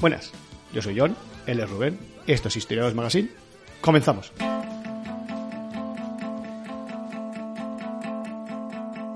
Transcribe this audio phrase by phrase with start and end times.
[0.00, 0.32] Buenas,
[0.72, 1.16] yo soy John,
[1.46, 3.30] él es Rubén, esto es Historiadores Magazine.
[3.80, 4.32] Comenzamos.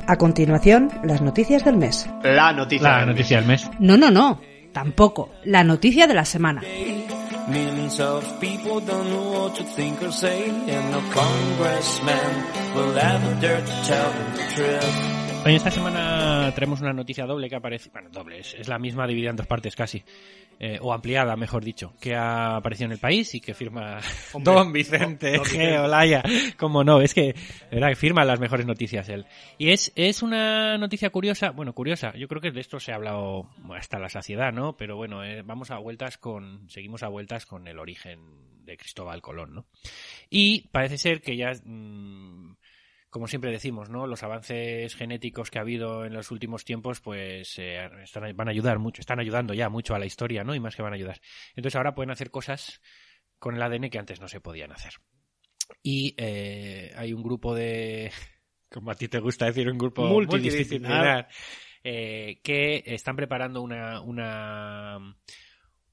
[0.06, 2.08] A continuación, las noticias del mes.
[2.22, 2.88] La noticia.
[2.88, 3.16] La del mes.
[3.16, 3.70] noticia del mes.
[3.78, 4.40] No, no, no,
[4.72, 5.30] tampoco.
[5.44, 6.62] La noticia de la semana.
[15.44, 19.06] Oye, esta semana tenemos una noticia doble que aparece, bueno, doble, es, es la misma
[19.06, 20.02] dividida en dos partes casi,
[20.58, 23.98] eh, o ampliada, mejor dicho, que ha aparecido en el país y que firma
[24.32, 25.44] Hombre, Don Vicente Don.
[25.44, 25.78] G.
[25.84, 26.22] Olaya.
[26.56, 27.34] Como no, es que,
[27.70, 29.26] verdad, que firma las mejores noticias él.
[29.58, 32.96] Y es, es una noticia curiosa, bueno, curiosa, yo creo que de esto se ha
[32.96, 34.76] hablado hasta la saciedad, ¿no?
[34.76, 38.20] Pero bueno, eh, vamos a vueltas con, seguimos a vueltas con el origen
[38.64, 39.66] de Cristóbal Colón, ¿no?
[40.30, 42.56] Y parece ser que ya, mm,
[43.12, 44.06] como siempre decimos, ¿no?
[44.06, 48.52] Los avances genéticos que ha habido en los últimos tiempos, pues eh, están- van a
[48.52, 50.54] ayudar mucho, están ayudando ya mucho a la historia, ¿no?
[50.54, 51.20] Y más que van a ayudar.
[51.54, 52.80] Entonces ahora pueden hacer cosas
[53.38, 54.94] con el ADN que antes no se podían hacer.
[55.82, 58.10] Y eh, hay un grupo de,
[58.70, 61.26] como a ti te gusta decir, un grupo Multidisciplinar.
[61.26, 61.28] multidisciplinar,
[61.84, 64.98] eh, que están preparando una, una,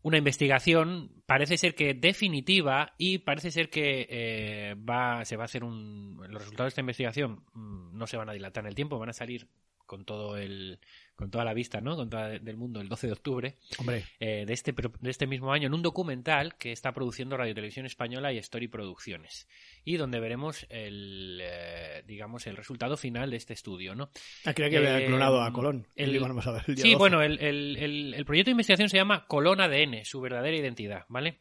[0.01, 5.45] una investigación, parece ser que definitiva, y parece ser que eh, va, se va a
[5.45, 6.17] hacer un.
[6.29, 9.09] Los resultados de esta investigación mm, no se van a dilatar en el tiempo, van
[9.09, 9.47] a salir
[9.89, 10.79] con todo el
[11.15, 14.45] con toda la vista no con toda del mundo el 12 de octubre Hombre, eh,
[14.45, 18.31] de este de este mismo año en un documental que está produciendo Radio Televisión Española
[18.31, 19.47] y Story Producciones
[19.85, 24.09] y donde veremos el eh, digamos el resultado final de este estudio no
[24.45, 25.87] ah, creía que había Eh, clonado a Colón.
[25.95, 26.99] el- El, íbamos a ver el día Sí, 12.
[26.99, 31.05] bueno, el, el- el- el proyecto de investigación se llama Colón ADN, su verdadera identidad,
[31.09, 31.39] ¿vale?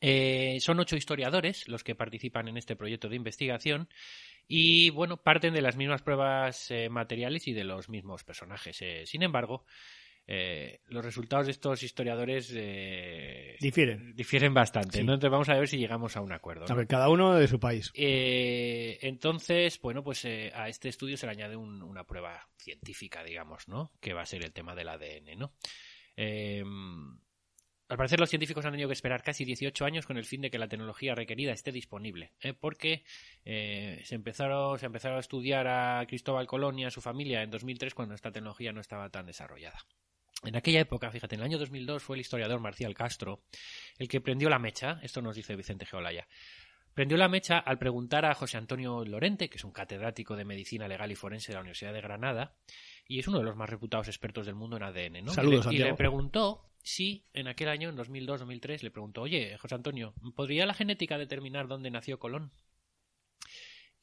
[0.00, 3.88] Eh, son ocho historiadores los que participan en este proyecto de investigación
[4.48, 8.82] y, bueno, parten de las mismas pruebas eh, materiales y de los mismos personajes.
[8.82, 9.64] Eh, sin embargo,
[10.26, 14.14] eh, los resultados de estos historiadores eh, Difieren.
[14.14, 15.04] difieren bastante, Sí.
[15.04, 15.14] ¿no?
[15.14, 16.64] Entonces vamos a ver si llegamos a un acuerdo.
[16.68, 17.90] A ver, cada uno de su país.
[17.94, 23.66] Eh, entonces, bueno, pues a este estudio se le añade un- una prueba científica, digamos,
[23.68, 23.92] ¿no?
[24.00, 25.52] Que va a ser el tema del ADN, ¿no?
[27.88, 30.50] Al parecer los científicos han tenido que esperar casi 18 años con el fin de
[30.50, 33.04] que la tecnología requerida esté disponible, porque
[33.44, 37.92] se, empezaron, se empezaron a estudiar a Cristóbal Colón y a su familia en 2003
[37.94, 39.78] cuando esta tecnología no estaba tan desarrollada.
[40.44, 43.42] En aquella época, fíjate, en el año 2002 fue el historiador Marcial Castro
[43.98, 46.26] el que prendió la mecha, esto nos dice Vicente Geolaya,
[46.94, 50.86] Prendió la mecha al preguntar a José Antonio Lorente, que es un catedrático de Medicina
[50.88, 52.54] Legal y Forense de la Universidad de Granada,
[53.08, 55.32] y es uno de los más reputados expertos del mundo en ADN, ¿no?
[55.32, 59.56] Saludos, y, le, y le preguntó si en aquel año, en 2002-2003, le preguntó, oye,
[59.56, 62.52] José Antonio, ¿podría la genética determinar dónde nació Colón?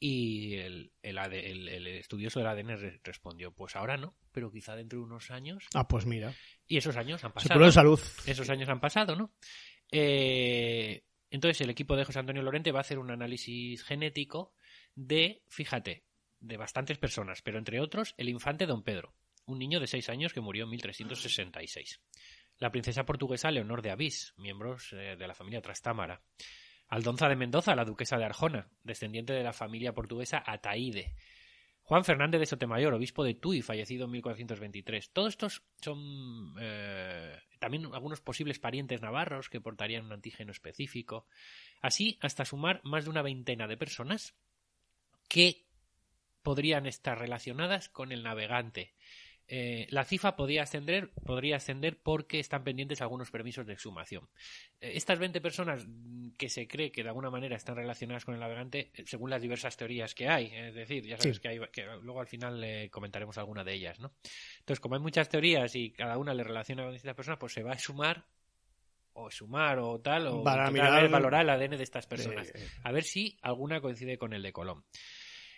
[0.02, 4.50] Y el, el, AD el- el estudioso del ADN re- respondió, pues ahora no, pero
[4.50, 5.66] quizá dentro de unos años.
[5.74, 6.34] Ah, pues mira.
[6.66, 8.00] Y esos años han pasado en salud.
[8.26, 9.34] esos años han pasado, ¿no?
[9.92, 14.54] Eh, entonces el equipo de José Antonio Lorente va a hacer un análisis genético
[14.94, 16.04] de, fíjate,
[16.40, 20.32] de bastantes personas, pero entre otros el infante Don Pedro, un niño de 6 años
[20.32, 22.00] que murió en 1366.
[22.58, 26.22] La princesa portuguesa Leonor de Avís, miembros eh, de la familia Trastámara.
[26.90, 31.14] Aldonza de Mendoza, la duquesa de Arjona, descendiente de la familia portuguesa Ataíde.
[31.84, 35.10] Juan Fernández de Sotemayor, obispo de Tui, fallecido en 1423.
[35.10, 41.26] Todos estos son eh, también algunos posibles parientes navarros que portarían un antígeno específico.
[41.80, 44.34] Así, hasta sumar más de una veintena de personas
[45.28, 45.64] que
[46.42, 48.94] podrían estar relacionadas con el navegante.
[49.52, 54.28] Eh, la cifra podría ascender, podría ascender porque están pendientes algunos permisos de exhumación.
[54.80, 58.34] Eh, estas 20 personas mm, que se cree que de alguna manera están relacionadas con
[58.34, 61.42] el navegante, eh, según las diversas teorías que hay, es decir, ya sabes Sí.
[61.42, 64.12] que, hay, que luego al final eh, comentaremos alguna de ellas, ¿no?
[64.60, 67.64] Entonces, como hay muchas teorías y cada una le relaciona con distintas personas, pues se
[67.64, 68.24] va a sumar
[69.14, 72.48] o sumar o tal, o Para mirar- ver, valorar el ADN de estas personas.
[72.54, 74.84] Eh, A ver si alguna coincide con el de Colón.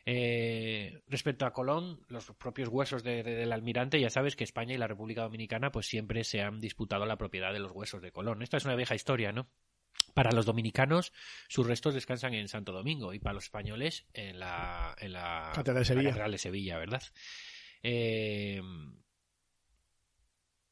[0.04, 4.74] Eh, respecto a Colón, los propios huesos de- de- del almirante, ya sabes que España
[4.74, 8.10] y la República Dominicana pues siempre se han disputado la propiedad de los huesos de
[8.10, 8.42] Colón.
[8.42, 9.48] Esta es una vieja historia, ¿no?
[10.14, 11.12] Para los dominicanos,
[11.48, 15.74] sus restos descansan en Santo Domingo y para los españoles en la, en la, Catedral
[15.74, 16.08] de la Sevilla.
[16.10, 17.02] Catedral de Sevilla, ¿verdad?
[17.82, 18.60] Eh,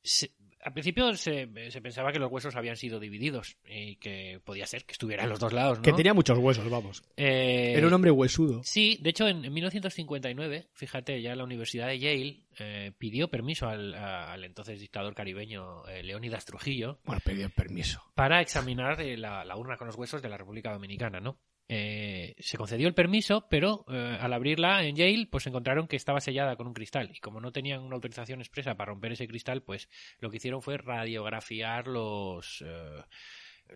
[0.02, 4.66] se- al principio se, se pensaba que los huesos habían sido divididos y que podía
[4.66, 5.82] ser que estuviera en los dos lados, ¿no?
[5.82, 7.02] Que tenía muchos huesos, vamos.
[7.16, 8.60] Eh, Era un hombre huesudo.
[8.64, 13.68] Sí, de hecho, en, en 1959, fíjate, ya la Universidad de Yale eh, pidió permiso
[13.68, 18.02] al, a- al entonces dictador caribeño eh, Leónidas Trujillo Bueno, pedí permiso.
[18.14, 21.38] para examinar eh, la, la urna con los huesos de la República Dominicana, ¿no?
[21.72, 26.20] Eh, se concedió el permiso, pero eh, al abrirla en Yale, pues encontraron que estaba
[26.20, 27.12] sellada con un cristal.
[27.14, 29.88] Y como no tenían una autorización expresa para romper ese cristal, pues
[30.18, 33.02] lo que hicieron fue radiografiar los, eh,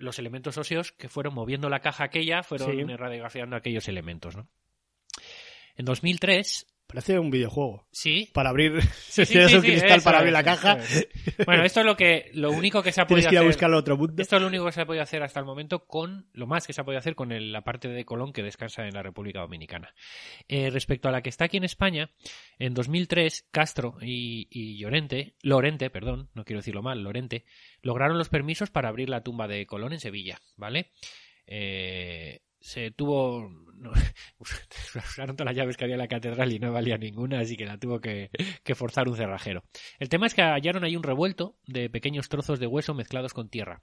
[0.01, 2.97] los elementos óseos que fueron moviendo la caja aquella, fueron Sí.
[2.97, 4.49] radiografiando aquellos elementos, ¿no?
[5.77, 7.89] En 2003, Parece un videojuego.
[7.91, 8.81] sí, Para abrir.
[8.83, 10.79] Sí, sí, un cristal para abrir la caja.
[11.47, 13.51] Bueno, esto es lo que lo único que se ha tienes podido que ir a
[13.51, 13.73] hacer.
[13.73, 14.23] a otro mundo.
[14.23, 16.67] Esto es lo único que se ha podido hacer hasta el momento con lo más
[16.67, 19.03] que se ha podido hacer con el- la parte de Colón que descansa en la
[19.03, 19.95] República Dominicana.
[20.47, 22.11] Eh, respecto a la que está aquí en España,
[22.59, 27.45] en 2003 Castro y, y Llorente, Lorente, perdón, no quiero decirlo mal, Lorente,
[27.83, 30.91] lograron los permisos para abrir la tumba de Colón en Sevilla, ¿vale?
[31.47, 33.93] Eh, se tuvo no,
[34.39, 37.67] usaron todas las llaves que había en la catedral y no valía ninguna así que
[37.67, 38.31] la tuvo que,
[38.63, 39.65] que forzar un cerrajero.
[39.99, 43.51] El tema es que hallaron ahí un revuelto de pequeños trozos de hueso mezclados con
[43.51, 43.83] tierra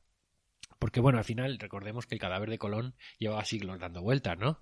[0.82, 4.60] porque bueno al final recordemos que el cadáver de Colón llevaba siglos dando vueltas no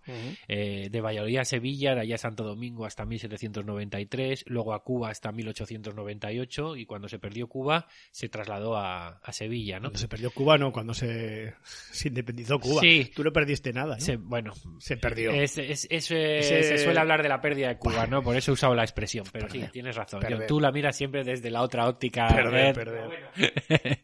[0.49, 5.09] eh, de Valladolid a Sevilla, de allá a Santo Domingo hasta 1793, luego a Cuba
[5.11, 9.83] hasta 1898 y cuando se perdió Cuba se trasladó a, a Sevilla, ¿no?
[9.83, 12.81] Cuando se perdió Cuba, no, cuando se, se independizó Cuba.
[12.81, 13.11] Sí.
[13.15, 14.01] Tú no perdiste nada, ¿no?
[14.01, 15.31] Se- bueno, Se perdió.
[15.31, 18.21] es- es- es, Ese- se suele hablar de la pérdida de Cuba, ¿no?
[18.21, 20.19] Por eso he usado la expresión, pero sí, tienes razón.
[20.19, 20.47] Perder.
[20.47, 22.27] Tú la miras siempre desde la otra óptica.
[22.27, 23.29] Perder, perder.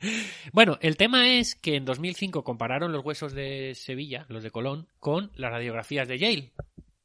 [0.53, 4.87] bueno, el tema es que en 2005 compararon los huesos de Sevilla, los de Colón,
[4.99, 6.53] con las radiografías de Yale.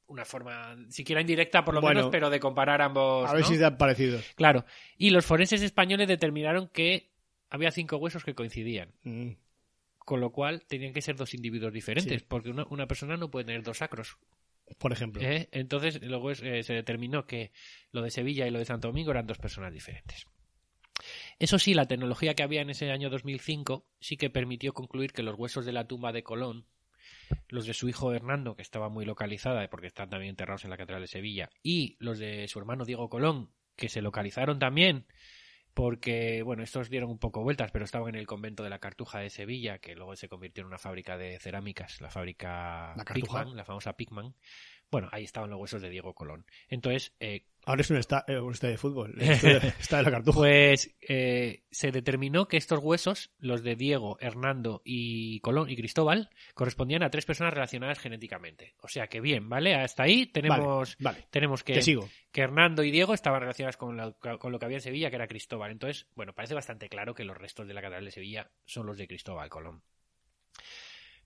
[0.07, 3.29] Una forma, siquiera indirecta por lo Bueno, menos, pero de comparar ambos.
[3.31, 3.49] A ver ¿no?
[3.49, 4.25] si están parecidos.
[4.35, 4.65] Claro.
[4.97, 7.11] Y los forenses españoles determinaron que
[7.49, 8.93] había cinco huesos que coincidían.
[9.05, 9.31] Mm.
[9.99, 12.27] Con lo cual tenían que ser dos individuos diferentes, Sí.
[12.29, 14.19] porque una, una persona no puede tener dos sacros.
[14.79, 15.23] Por ejemplo.
[15.23, 15.49] ¿eh?
[15.53, 17.53] Entonces, luego eh, se determinó que
[17.93, 20.27] lo de Sevilla y lo de Santo Domingo eran dos personas diferentes.
[21.41, 25.23] Eso sí, la tecnología que había en ese año 2005 sí que permitió concluir que
[25.23, 26.67] los huesos de la tumba de Colón,
[27.49, 30.77] los de su hijo Hernando, que estaba muy localizada porque están también enterrados en la
[30.77, 35.07] Catedral de Sevilla, y los de su hermano Diego Colón, que se localizaron también
[35.73, 39.21] porque, bueno, estos dieron un poco vueltas, pero estaban en el convento de la Cartuja
[39.21, 43.65] de Sevilla, que luego se convirtió en una fábrica de cerámicas, la fábrica La la
[43.65, 44.35] famosa Pickman.
[44.91, 46.45] Bueno, ahí estaban los huesos de Diego Colón.
[46.69, 49.15] Entonces, eh, Ahora es un eh, un estadio de fútbol.
[49.21, 50.39] Está de la cartuja.
[50.39, 56.31] pues eh, se determinó que estos huesos, los de Diego, Hernando y Colón y Cristóbal,
[56.55, 58.75] correspondían a tres personas relacionadas genéticamente.
[58.81, 59.75] O sea que bien, ¿vale?
[59.75, 61.27] Hasta ahí tenemos, Vale, vale.
[61.31, 62.09] tenemos que, Te sigo.
[62.33, 65.17] que Hernando y Diego estaban relacionadas con, la- con lo que había en Sevilla, que
[65.17, 65.71] era Cristóbal.
[65.71, 68.97] Entonces, bueno, parece bastante claro que los restos de la Catedral de Sevilla son los
[68.97, 69.83] de Cristóbal Colón.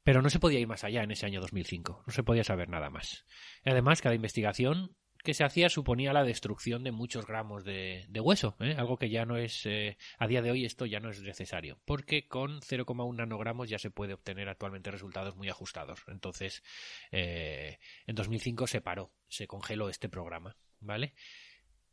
[0.02, 2.68] Pero no se podía ir más allá en ese año 2005, no se podía saber
[2.68, 3.24] nada más.
[3.64, 4.94] Además, cada investigación
[5.24, 8.74] que se hacía suponía la destrucción de muchos gramos de, hueso, ¿eh?
[8.76, 11.78] algo que ya no es, eh, a día de hoy esto ya no es necesario,
[11.86, 16.04] porque con 0,1 nanogramos ya se puede obtener actualmente resultados muy ajustados.
[16.08, 16.62] Entonces,
[17.10, 21.14] eh, en 2005 se paró, se congeló este programa, ¿vale?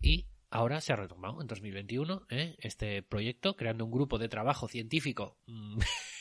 [0.01, 2.57] Y ahora se ha retomado en 2021 ¿eh?
[2.59, 5.37] este proyecto, creando un grupo de trabajo científico.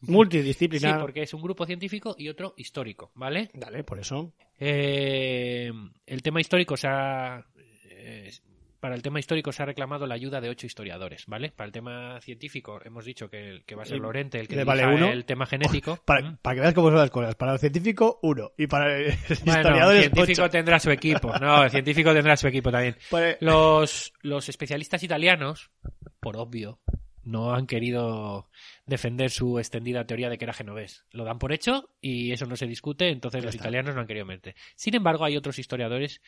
[0.00, 1.00] mm, Sí, Multidisciplinar.
[1.00, 3.50] porque es un grupo científico y otro histórico, ¿vale?
[3.54, 4.32] Dale, por eso.
[4.58, 5.72] Eh,
[6.06, 7.44] el tema histórico se ha.
[7.90, 8.30] eh,
[8.80, 11.50] para el tema histórico se ha reclamado la ayuda de ocho historiadores, ¿vale?
[11.50, 14.62] Para el tema científico hemos dicho que, que va a ser Eh, Lorente el que
[14.62, 15.08] vale uno.
[15.10, 15.96] el tema genético.
[16.04, 16.36] Para, ¿Mm?
[16.40, 17.34] para que veas cómo son las cosas.
[17.34, 18.52] Para el científico, uno.
[18.56, 19.06] Y para el
[19.44, 20.50] Bueno, el historiador, científico ocho.
[20.50, 21.36] tendrá su equipo.
[21.40, 22.94] No, el científico tendrá su equipo también.
[23.10, 25.72] Pues, Los, los especialistas italianos,
[26.20, 26.78] por obvio,
[27.28, 28.48] no han querido
[28.86, 31.04] defender su extendida teoría de que era genovés.
[31.10, 33.64] Lo dan por hecho y eso no se discute, entonces Ya los está.
[33.64, 34.54] italianos no han querido meter.
[34.76, 36.22] Sin embargo, hay otros historiadores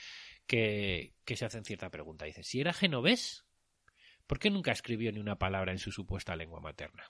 [0.47, 2.27] que, que se hacen cierta pregunta.
[2.27, 3.45] Dice, si era genovés,
[4.27, 7.05] ¿por qué nunca escribió ni una palabra en su supuesta lengua materna?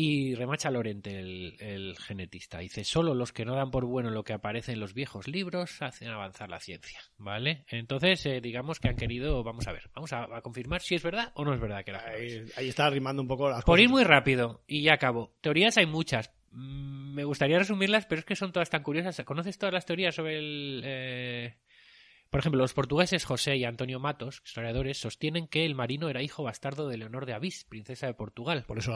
[0.00, 2.58] Y remacha Lorente, el, el genetista.
[2.60, 5.82] Dice, solo los que no dan por bueno lo que aparece en los viejos libros
[5.82, 7.64] hacen avanzar la ciencia, ¿vale?
[7.68, 11.02] Entonces, eh, digamos que han querido, vamos a ver, vamos a, a confirmar si es
[11.02, 12.32] verdad o no es verdad que era genovés.
[12.56, 13.82] ahí, ahí está arrimando un poco las Por cosas.
[13.82, 15.34] ir muy rápido, y ya acabo.
[15.40, 16.30] Teorías hay muchas.
[16.52, 19.20] Mm, Me gustaría resumirlas, pero es que son todas tan curiosas.
[19.24, 20.80] ¿Conoces todas las teorías sobre el...
[20.84, 21.56] eh,
[22.30, 26.42] Por ejemplo, los portugueses José y Antonio Matos, historiadores, sostienen que el marino era hijo
[26.42, 28.64] bastardo de Leonor de Avís, princesa de Portugal.
[28.66, 28.94] Por eso.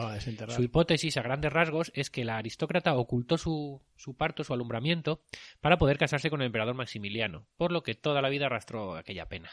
[0.49, 5.23] Su hipótesis a grandes rasgos es que la aristócrata ocultó su, su parto, su alumbramiento,
[5.61, 9.27] para poder casarse con el emperador Maximiliano, por lo que toda la vida arrastró aquella
[9.27, 9.49] pena.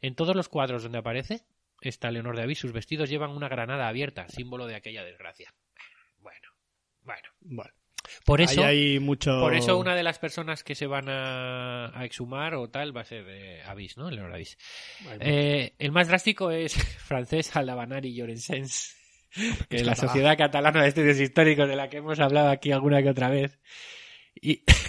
[0.00, 1.44] En todos los cuadros donde aparece,
[1.82, 5.54] esta Leonor de Avís, sus vestidos llevan una granada abierta, símbolo de aquella desgracia.
[6.18, 6.48] Bueno,
[7.02, 7.28] bueno.
[7.40, 7.72] Bueno,
[8.24, 9.40] Por eso, ahí hay mucho...
[9.40, 13.02] por eso una de las personas que se van a, a exhumar o tal va
[13.02, 14.10] a ser eh, Avís, ¿no?
[14.10, 14.34] Leonor.
[14.34, 14.46] Hay
[15.20, 18.96] Eh, el más drástico es francés Aldabanari Llorensens,
[19.68, 20.08] que es la catalán.
[20.08, 23.58] Sociedad Catalana de Estudios Históricos de la que hemos hablado aquí alguna que otra vez.
[24.40, 24.62] Y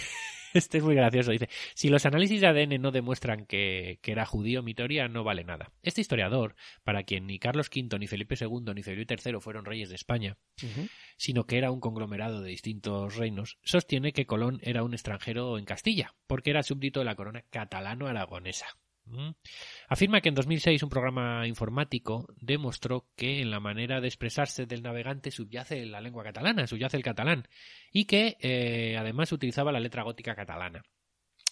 [0.54, 1.32] este es muy gracioso.
[1.32, 5.24] Dice, si los análisis de ADN no demuestran que, que era judío, mi teoría no
[5.24, 5.72] vale nada.
[5.82, 9.90] Este historiador, para quien ni Carlos V, ni Felipe II, ni Felipe III fueron reyes
[9.90, 10.38] de España,
[11.18, 15.66] sino que era un conglomerado de distintos reinos, sostiene que Colón era un extranjero en
[15.66, 18.68] Castilla, porque era súbdito de la corona catalano-aragonesa.
[19.88, 24.84] Afirma que en 2006 un programa informático demostró que en la manera de expresarse del
[24.84, 27.48] navegante subyace la lengua catalana, subyace el catalán,
[27.92, 30.84] y que eh, además utilizaba la letra gótica catalana.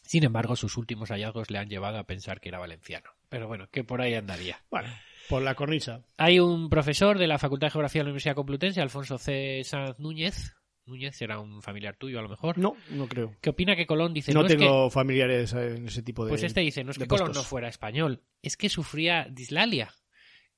[0.04, 3.10] Sin embargo, sus últimos hallazgos le han llevado a pensar que era valenciano.
[3.28, 4.64] Pero bueno, que por ahí andaría.
[4.72, 4.90] Bueno,
[5.28, 6.06] por la cornisa.
[6.18, 9.62] Hay un profesor de la Facultad de Geografía de la Universidad Complutense, Alfonso C.
[9.66, 10.57] Sanz Núñez.
[10.88, 12.58] Núñez será un familiar tuyo, a lo mejor.
[12.58, 13.36] No, no creo.
[13.41, 14.34] Que opina que Colón dice.
[14.34, 16.29] no es que- tengo familiares en ese tipo de...
[16.29, 19.94] Pues este dice, no es que Colón no fuera español, es que sufría dislalia,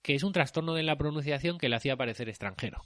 [0.02, 2.84] que es un trastorno de la pronunciación que le hacía parecer extranjero.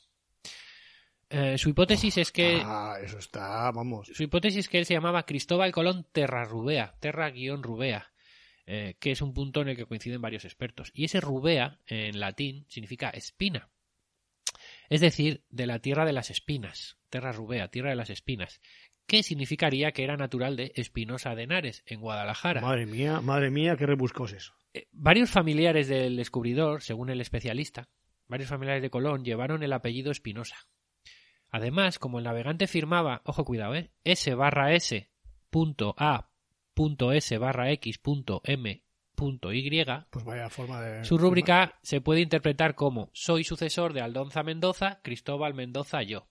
[1.29, 4.07] Eh, su hipótesis es que Ah, eso está, vamos.
[4.13, 8.11] su hipótesis es que él se llamaba Cristóbal Colón Terra-Rubea, Terra-Rubea,
[8.67, 10.91] eh, que es un punto en el que coinciden varios expertos.
[10.93, 13.69] Y ese Rubea, en latín, significa espina.
[14.93, 18.61] Es decir, de la tierra de las espinas, Terra Rubea, tierra de las espinas,
[19.07, 22.61] que significaría que era natural de Espinosa de Henares, en Guadalajara.
[22.61, 24.53] Madre mía, madre mía, qué rebuscos eso.
[24.71, 27.89] Eh, varios familiares del descubridor, según el especialista,
[28.27, 30.57] varios familiares de Colón llevaron el apellido Espinosa.
[31.49, 33.89] Además, como el navegante firmaba, ojo cuidado, ¿eh?
[34.03, 35.09] S barra S
[35.49, 36.29] punto A
[36.75, 38.83] punto S barra X punto M
[39.53, 39.61] Y,
[40.09, 41.05] Pues vaya forma de...
[41.05, 46.27] su rúbrica se puede interpretar como soy sucesor de Aldonza Mendoza, Cristóbal Mendoza yo.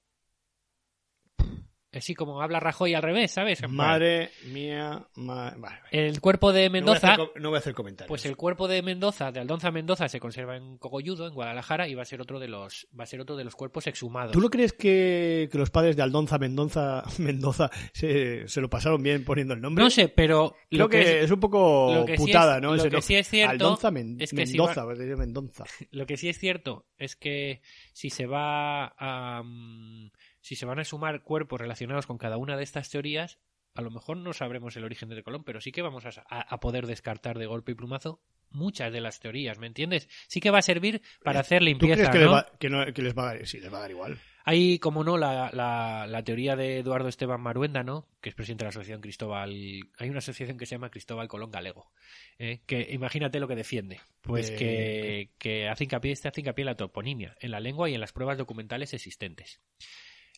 [1.94, 3.68] Así como habla Rajoy al revés, ¿sabes?
[3.68, 5.78] Madre mía, ma- vale, vale.
[5.90, 7.12] El cuerpo de No voy a Mendoza...
[7.12, 8.08] hacer no voy a hacer comentarios.
[8.08, 11.94] Pues el cuerpo de Mendoza, de Aldonza Mendoza, se conserva en Cogolludo, en Guadalajara, y
[11.94, 14.32] va a ser otro de los, va a ser otro de los cuerpos exhumados.
[14.32, 19.02] ¿Tú no crees que, que los padres de Aldonza Mendoza, Mendoza se, se lo pasaron
[19.02, 19.84] bien poniendo el nombre?
[19.84, 22.70] No sé, pero Creo lo que, que, es, un poco sí putada, es- ¿no?
[22.70, 25.64] lo Ese que sí es cierto Aldonza Men- es que si Mendoza, Mendonza.
[25.90, 27.60] lo que sí es cierto es que
[27.92, 30.10] si se va a mm,
[30.42, 33.38] si se van a sumar cuerpos relacionados con cada una de estas teorías,
[33.74, 36.86] a lo mejor no sabremos el origen de Colón, pero sí que vamos a, poder
[36.86, 38.20] descartar de golpe y plumazo
[38.50, 40.10] muchas de las teorías, ¿me entiendes?
[40.28, 42.24] Sí que va a servir para hacer ¿Tú limpieza, crees que, ¿no?
[42.24, 43.46] les va, que, no- que les va a dar?
[43.46, 44.18] Sí, les va a dar igual.
[44.44, 48.08] Hay, como no, la, la, la teoría de Eduardo Esteban Maruenda, ¿no?
[48.20, 49.50] Que es presidente de la asociación Cristóbal.
[49.98, 51.92] Hay una asociación que se llama Cristóbal Colón Galego.
[52.38, 52.60] ¿eh?
[52.66, 54.00] Que imagínate lo que defiende.
[54.20, 57.88] Pues De- que, que hace hincapié, este hace hincapié en la toponimia, en la lengua
[57.88, 59.60] y en las pruebas documentales existentes.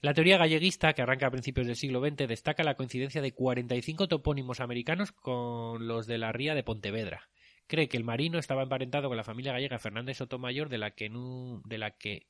[0.05, 4.07] La teoría galleguista, que arranca a principios del siglo XX, destaca la coincidencia de 45
[4.07, 7.31] topónimos americanos con los de la ría de Pontevedra.
[7.67, 11.09] Cree que el marino estaba emparentado con la familia gallega Fernández Sotomayor, de la que,
[11.09, 12.27] nu- de la que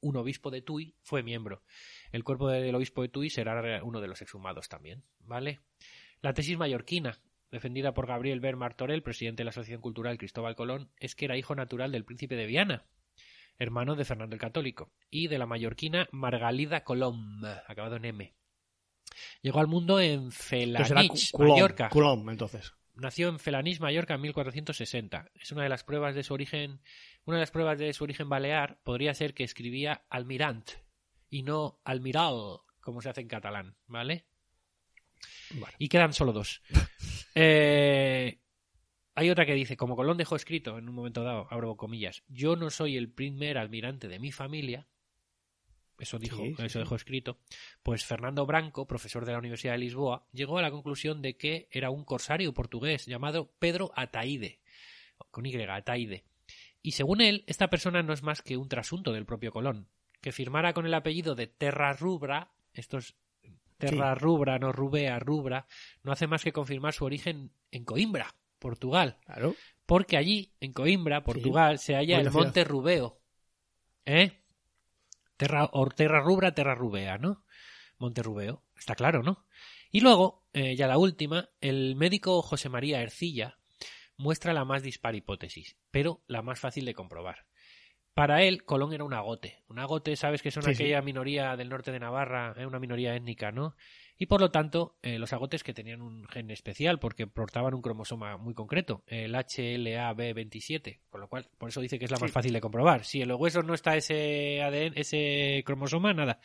[0.00, 1.62] un obispo de Tui fue miembro.
[2.12, 5.60] El cuerpo del obispo de Tui será uno de los exhumados también, ¿vale?
[6.22, 7.18] La tesis mallorquina,
[7.50, 11.36] defendida por Gabriel Ber Martorell, presidente de la Asociación Cultural Cristóbal Colón, es que era
[11.36, 12.86] hijo natural del príncipe de Viana,
[13.58, 18.34] hermano de Fernando el Católico, y de la mallorquina Margalida Colom, acabado en M.
[19.42, 21.88] Llegó al mundo en Felanich, Coulomb, Mallorca.
[21.88, 22.72] Coulomb, entonces.
[22.94, 25.30] Nació en Felanís, Mallorca, en 1460.
[25.34, 26.80] Es una de las pruebas de su origen,
[27.24, 30.70] una de las pruebas de su origen balear podría ser que escribía almirant
[31.30, 34.26] y no almiral, como se hace en catalán, ¿vale?
[35.50, 35.74] Vale.
[35.78, 36.62] Y quedan solo dos.
[37.40, 38.40] Eh,
[39.18, 42.54] hay otra que dice, como Colón dejó escrito en un momento dado, abro comillas, yo
[42.54, 44.86] no soy el primer almirante de mi familia,
[45.98, 47.40] eso dijo, Sí, sí, eso dejó escrito,
[47.82, 51.66] pues Fernando Branco, profesor de la Universidad de Lisboa, llegó a la conclusión de que
[51.72, 54.60] era un corsario portugués llamado Pedro Ataíde,
[55.32, 56.22] con Y, Ataíde.
[56.80, 59.88] Y según él, esta persona no es más que un trasunto del propio Colón,
[60.20, 63.16] que firmara con el apellido de Terra Rubra, esto es
[63.78, 65.66] Terra Rubra, no Rubea, Rubra,
[66.04, 69.54] no hace más que confirmar su origen en Coimbra, Portugal, Claro.
[69.86, 72.44] porque allí, en Coimbra, Portugal, se halla Buena el ciudad.
[72.44, 73.20] Monte Rubeo.
[74.04, 74.42] ¿Eh?
[75.36, 77.44] Terra, or terra Rubra, Terra Rubea, ¿no?
[77.98, 78.64] Monte Rubeo.
[78.76, 79.46] Está claro, ¿no?
[79.90, 83.58] Y luego, eh, ya la última, el médico José María Ercilla
[84.16, 87.46] muestra la más dispar hipótesis, pero la más fácil de comprobar.
[88.18, 89.62] Para él, Colón era un agote.
[89.68, 90.82] Un agote, sabes que son Sí, sí.
[90.82, 93.76] aquella minoría del norte de Navarra, eh, una minoría étnica, ¿no?
[94.18, 97.80] Y por lo tanto, eh, los agotes que tenían un gen especial porque portaban un
[97.82, 102.32] cromosoma muy concreto, el HLA-B27, por lo cual, por eso dice que es la más
[102.32, 103.04] fácil de comprobar.
[103.04, 106.40] Si en los huesos no está ese ADN, ese cromosoma, nada.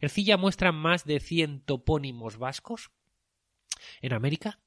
[0.00, 2.90] Ercilla muestra más de 100 topónimos vascos
[4.00, 4.60] en América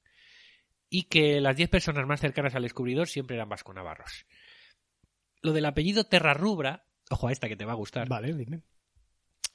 [0.91, 4.27] y que las 10 personas más cercanas al descubridor siempre eran vasco-navarros.
[5.41, 8.07] Lo del apellido Terrarrubra, ojo a esta que te va a gustar.
[8.07, 8.61] Vale, dime.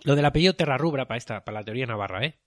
[0.05, 2.39] Lo del apellido Terrarrubra para esta, para la teoría navarra, ¿eh?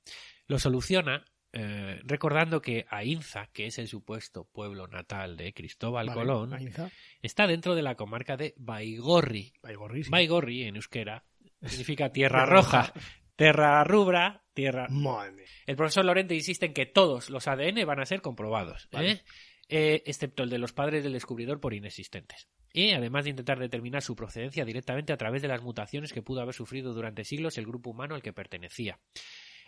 [0.47, 6.19] Lo soluciona eh, recordando que Ainza, que es el supuesto pueblo natal de Cristóbal Vale,
[6.19, 6.91] Colón, Ainza.
[7.21, 9.53] está dentro de la comarca de Baigorri.
[9.61, 10.09] Baigorri, sí.
[10.11, 11.23] Baigorri en euskera
[11.65, 12.93] significa tierra Tierra roja.
[13.35, 14.87] Terra rubra, tierra.
[14.89, 15.45] Madre.
[15.65, 19.11] El profesor Lorente insiste en que todos los ADN van a ser comprobados, Vale.
[19.11, 19.23] ¿eh?
[19.69, 22.49] Eh, excepto el de los padres del descubridor por inexistentes.
[22.73, 26.41] Y además de intentar determinar su procedencia directamente a través de las mutaciones que pudo
[26.41, 28.99] haber sufrido durante siglos el grupo humano al que pertenecía.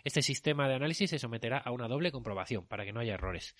[0.04, 3.54] Este sistema de análisis se someterá a una doble comprobación para que no haya errores.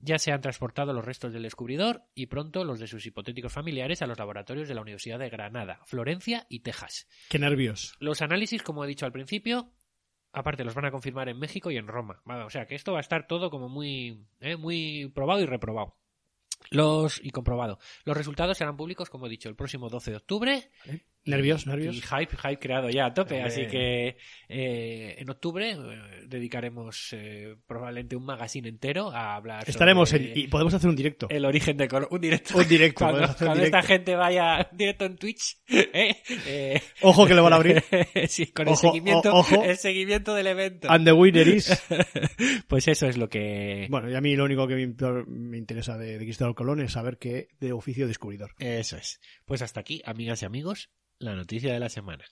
[0.00, 4.02] Ya se han transportado los restos del descubridor y pronto los de sus hipotéticos familiares
[4.02, 7.08] a los laboratorios de la Universidad de Granada, Florencia y Texas.
[7.28, 7.94] Qué nervios.
[8.00, 9.72] Los análisis, como he dicho al principio,
[10.32, 12.20] aparte los van a confirmar en México y en Roma.
[12.26, 15.96] O sea que esto va a estar todo como muy, eh, muy probado y reprobado.
[16.70, 17.78] Los y comprobado.
[18.04, 20.70] Los resultados serán públicos, como he dicho, el próximo 12 de octubre.
[21.26, 21.96] Nervios, Y nervios.
[22.02, 23.40] hype, hype creado ya a tope.
[23.42, 24.16] Así que
[24.48, 25.76] eh, en octubre eh,
[26.26, 29.64] dedicaremos eh, probablemente un magazine entero a hablar.
[29.66, 31.26] Estaremos sobre en, y podemos hacer un directo.
[31.30, 32.08] el origen de Colón.
[32.10, 32.58] Un directo.
[32.58, 33.88] Un directo, Cuando, hacer un cuando esta directo.
[33.94, 35.56] gente vaya directo en Twitch.
[35.68, 36.16] eh,
[36.46, 37.82] eh, Ojo que le van a abrir.
[38.28, 39.64] sí, con el seguimiento, o- ojo.
[39.64, 40.90] el seguimiento del evento.
[40.90, 41.70] And the winner is...
[42.68, 43.86] pues eso es lo que.
[43.90, 44.74] Bueno, y a mí lo único que
[45.26, 48.52] me interesa de, de Cristóbal Colón es saber que de oficio descubridor.
[48.58, 49.20] Eso es.
[49.44, 52.24] Pues hasta aquí, amigas y amigos, la noticia de la semana.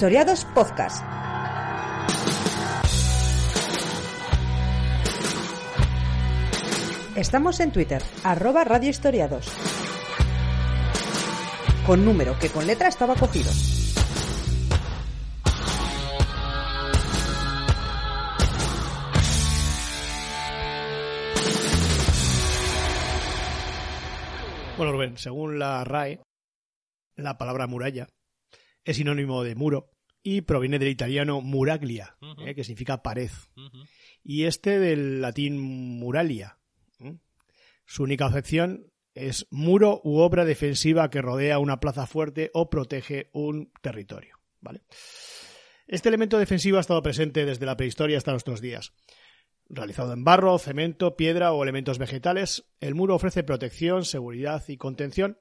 [0.00, 1.04] Historiados Podcast.
[7.16, 9.52] Estamos en Twitter, arroba Radio Historiados.
[11.86, 13.50] Con número que con letra estaba cogido.
[24.78, 26.22] Bueno, Rubén, según la RAE,
[27.16, 28.06] la palabra muralla
[28.84, 29.90] es sinónimo de muro
[30.22, 33.30] y proviene del italiano muraglia, eh, que significa pared,
[34.22, 36.58] y este del latín muralia.
[37.00, 37.16] ¿eh?
[37.86, 43.30] Su única acepción es muro u obra defensiva que rodea una plaza fuerte o protege
[43.32, 44.38] un territorio.
[44.60, 44.82] ¿vale?
[45.86, 48.92] Este elemento defensivo ha estado presente desde la prehistoria hasta nuestros días.
[49.68, 55.38] Realizado en barro, cemento, piedra o elementos vegetales, el muro ofrece protección, seguridad y contención,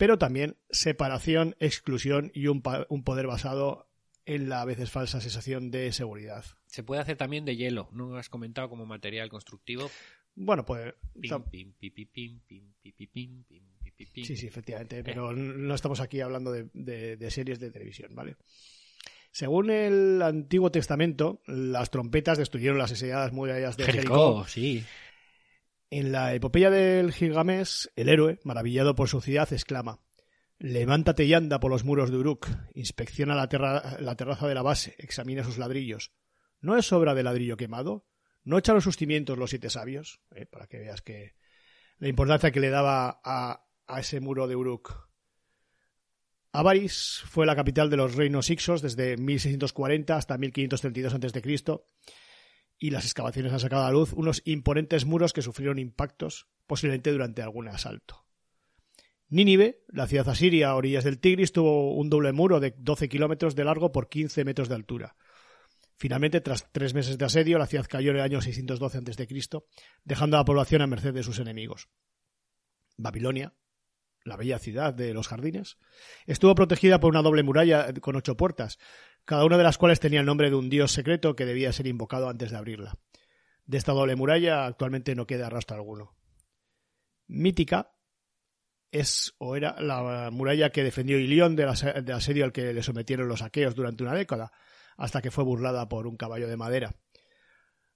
[0.00, 3.86] pero también separación, exclusión y un, pa- un poder basado
[4.24, 6.42] en la a veces falsa sensación de seguridad.
[6.68, 9.90] Se puede hacer también de hielo, ¿no has comentado como material constructivo?
[10.34, 14.24] Bueno, pues Pim, pim, pi, pi, pim, pim, pi, pi, pim, pim, pi, pi, pim.
[14.24, 18.36] Sí, sí, efectivamente, pero no estamos aquí hablando de, de- de series de televisión, ¿vale?
[19.32, 24.02] Según el Antiguo Testamento, las trompetas destruyeron las asediadas murallas de Jericó.
[24.42, 24.84] Jericó, sí.
[25.90, 30.00] En la epopeya del Gilgamesh, el héroe, maravillado por su ciudad, exclama:
[30.58, 34.62] Levántate y anda por los muros de Uruk, inspecciona la, terra- la terraza de la
[34.62, 36.12] base, examina sus ladrillos.
[36.60, 38.06] ¿No es obra de ladrillo quemado?
[38.44, 40.20] ¿No echaron sus cimientos los siete sabios?
[40.34, 41.34] Eh, para que veas que
[41.98, 45.08] la importancia que le daba a, a ese muro de Uruk.
[46.52, 51.80] Avaris fue la capital de los reinos Ixos desde 1640 hasta 1532 a.C.
[52.80, 57.42] y las excavaciones han sacado a luz unos imponentes muros que sufrieron impactos, posiblemente durante
[57.42, 58.24] algún asalto.
[59.28, 63.54] Nínive, la ciudad asiria a orillas del Tigris, tuvo un doble muro de 12 kilómetros
[63.54, 65.14] de largo por 15 metros de altura.
[65.98, 69.28] Finalmente, tras tres meses de asedio, la ciudad cayó en el año 612 a.C.,
[70.02, 71.90] dejando a la población a merced de sus enemigos.
[72.96, 73.54] Babilonia,
[74.24, 75.76] la bella ciudad de los jardines,
[76.26, 78.78] estuvo protegida por una doble muralla con ocho puertas,
[79.24, 81.86] cada una de las cuales tenía el nombre de un dios secreto que debía ser
[81.86, 82.98] invocado antes de abrirla.
[83.64, 86.16] De esta doble muralla actualmente no queda rastro alguno.
[87.28, 87.92] Mítica
[88.90, 92.82] es o era la muralla que defendió Ilión del ase- del asedio al que le
[92.82, 94.50] sometieron los aqueos durante una década,
[94.96, 96.96] hasta que fue burlada por un caballo de madera.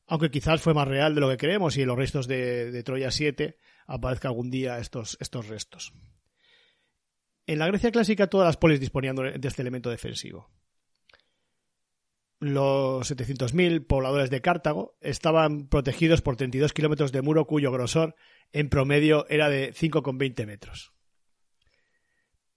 [0.06, 2.82] Aunque quizás fue más real de lo que creemos y en los restos de, de
[2.84, 5.92] Troya 7 aparezca algún día estos, estos restos.
[7.46, 10.50] En la Grecia clásica todas las polis disponían de este elemento defensivo.
[12.40, 18.16] Los 700.000 pobladores de Cartago estaban protegidos por 32 kilómetros de muro cuyo grosor
[18.53, 20.92] en promedio era de 5,20 metros.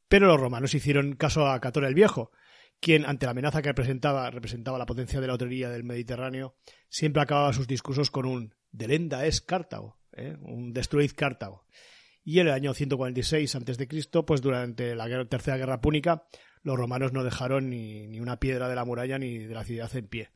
[0.08, 2.32] Pero los romanos hicieron caso a Catón el Viejo,
[2.80, 6.56] quien, ante la amenaza que representaba, representaba la potencia de la autoría del Mediterráneo,
[6.90, 10.36] siempre acababa sus discursos con un delenda es Cartago, ¿eh?
[10.42, 11.66] un destruid Cartago.
[12.24, 16.28] Y en el año 146 a.C., pues durante la Tercera Guerra Púnica,
[16.68, 19.94] los romanos no dejaron ni, ni una piedra de la muralla ni de la ciudad
[19.96, 20.30] en pie.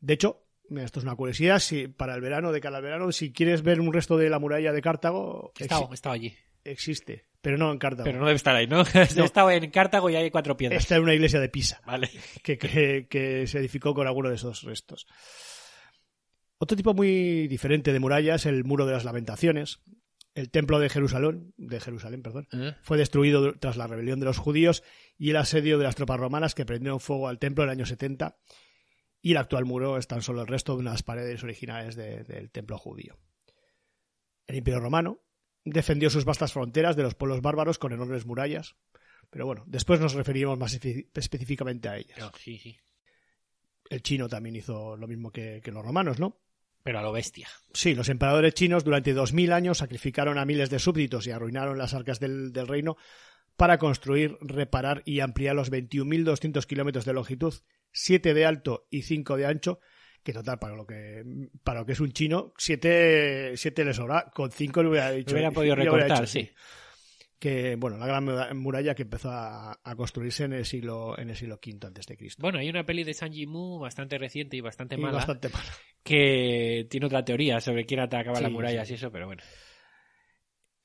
[0.00, 0.44] De hecho,
[0.76, 3.80] esto es una curiosidad, si para el verano, de cara al verano, si quieres ver
[3.80, 6.34] un resto de la muralla de Cartago, he estado allí.
[6.64, 8.04] existe, pero no en Cartago.
[8.04, 8.82] Pero no debe estar ahí, ¿no?
[8.94, 10.82] He estado en Cartago y hay cuatro piedras.
[10.82, 11.80] Está en una iglesia de Pisa.
[11.86, 12.10] Vale.
[12.42, 15.06] que, que- que se edificó con alguno de esos restos.
[16.58, 19.80] Otro tipo muy diferente de muralla es el muro de las lamentaciones.
[20.38, 22.74] El templo de Jerusalén, de Jerusalén, perdón, ¿Eh?
[22.82, 24.84] fue destruido tras la rebelión de los judíos
[25.16, 27.86] y el asedio de las tropas romanas que prendieron fuego al templo en el año
[27.86, 28.36] 70
[29.20, 32.50] y el actual muro es tan solo el resto de unas paredes originales de- del
[32.52, 33.18] templo judío.
[34.46, 35.20] El imperio romano
[35.64, 38.76] defendió sus vastas fronteras de los pueblos bárbaros con enormes murallas,
[39.30, 42.30] pero bueno, después nos referiremos más espe- específicamente a ellas.
[42.38, 42.76] Sí, sí.
[43.90, 46.40] El chino también hizo lo mismo que, que los romanos, ¿no?
[46.88, 47.48] Pero a lo bestia.
[47.74, 51.76] Sí, los emperadores chinos durante dos mil años sacrificaron a miles de súbditos y arruinaron
[51.76, 52.96] las arcas del, del reino
[53.58, 57.52] para construir, reparar y ampliar los 21.200 kilómetros de longitud,
[57.92, 59.80] 7 de alto y 5 de ancho,
[60.22, 61.24] que total, para lo que,
[61.62, 65.34] para lo que es un chino, 7, siete le sobra, con 5 le hubiera dicho.
[65.34, 66.50] Hubiera podido hubiera recortar, hecho, sí.
[67.38, 71.30] Que, bueno, la gran mura- muralla que empezó a, a construirse en el siglo, en
[71.30, 72.42] el siglo V antes de Cristo.
[72.42, 75.70] Bueno, hay una peli de Sanji Mu bastante reciente y bastante Y mala bastante mala.
[76.02, 78.94] que tiene otra teoría sobre quién atacaba Sí, las murallas sí.
[78.94, 79.42] y eso, pero bueno.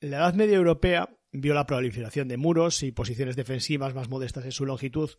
[0.00, 4.52] La Edad Media Europea vio la proliferación de muros y posiciones defensivas más modestas en
[4.52, 5.10] su longitud,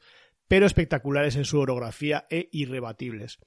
[0.47, 3.39] pero espectaculares en su orografía e irrebatibles.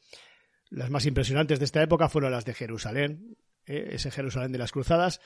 [0.69, 4.73] Las más impresionantes de esta época fueron las de Jerusalén, eh, ese Jerusalén de las
[4.73, 5.21] Cruzadas,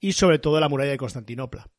[0.00, 1.70] y sobre todo la muralla de Constantinopla.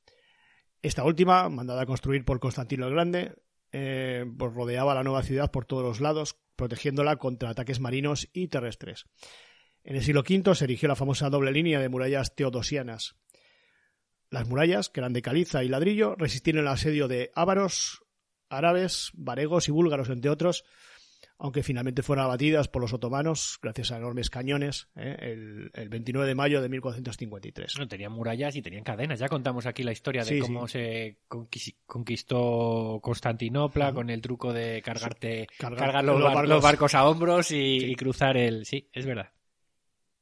[0.86, 3.34] Esta última, mandada a construir por Constantino el Grande,
[3.72, 8.50] eh, pues rodeaba la nueva ciudad por todos los lados, protegiéndola contra ataques marinos y
[8.50, 9.08] terrestres.
[9.84, 13.16] En el siglo V se erigió la famosa doble línea de murallas teodosianas.
[14.30, 18.04] Las murallas, que eran de caliza y ladrillo, resistieron el asedio de ávaros,
[18.50, 20.66] árabes, varegos y búlgaros, entre otros,
[21.38, 25.16] aunque finalmente fueron abatidas por los otomanos gracias a enormes cañones ¿eh?
[25.20, 27.78] el, el 29 de mayo de 1453.
[27.78, 29.20] No, tenían murallas y tenían cadenas.
[29.20, 30.74] Ya contamos aquí la historia de Sí, cómo sí.
[30.74, 36.50] se conquis- conquistó Constantinopla con el truco de cargarte, Cargar cargar los, los bar- barcos.
[36.50, 38.66] los barcos a hombros y, y cruzar el.
[38.66, 39.32] Sí, es verdad.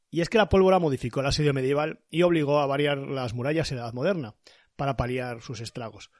[0.09, 3.71] Y es que la pólvora modificó el asedio medieval y obligó a variar las murallas
[3.71, 4.35] en la Edad Moderna
[4.75, 6.11] para paliar sus estragos.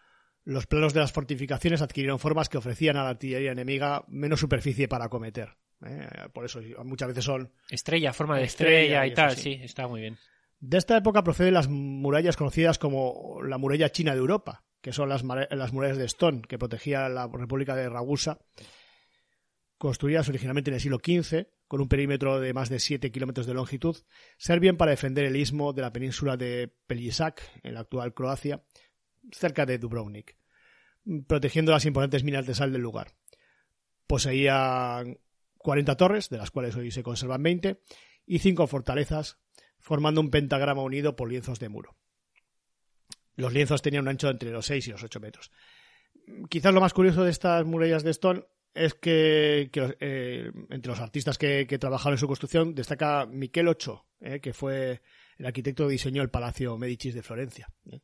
[0.45, 4.87] Los planos de las fortificaciones adquirieron formas que ofrecían a la artillería enemiga menos superficie
[4.87, 5.55] para acometer.
[5.85, 6.07] ¿eh?
[6.33, 7.51] Por eso muchas veces son...
[7.69, 9.37] Estrella, forma de Estrella estrella, y tal.
[9.37, 9.59] sí.
[9.61, 10.17] Está muy bien.
[10.59, 15.09] De esta época proceden las murallas conocidas como la muralla china de Europa, que son
[15.09, 18.39] las murallas de Stone, que protegía la República de Ragusa,
[19.77, 23.53] construidas originalmente en el siglo XV, con un perímetro de más de 7 kilómetros de
[23.53, 23.97] longitud,
[24.37, 28.63] servían para defender el istmo de la península de Pelisac, en la actual Croacia,
[29.31, 30.35] cerca de Dubrovnik,
[31.27, 33.13] protegiendo las imponentes minas de sal del lugar.
[34.07, 35.19] Poseían
[35.57, 37.81] 40 torres, de las cuales hoy se conservan 20,
[38.25, 39.37] y cinco fortalezas,
[39.79, 41.95] formando un pentagrama unido por lienzos de muro.
[43.35, 45.51] Los lienzos tenían un ancho entre los 6 y los 8 metros.
[46.49, 50.99] Quizás lo más curioso de estas murallas de Stone es que, que, eh, entre los
[50.99, 55.01] artistas que, que trabajaron en su construcción destaca Miquel Ocho, eh, que fue
[55.37, 57.69] el arquitecto que diseñó el Palacio Medicis de Florencia.
[57.91, 57.99] eh.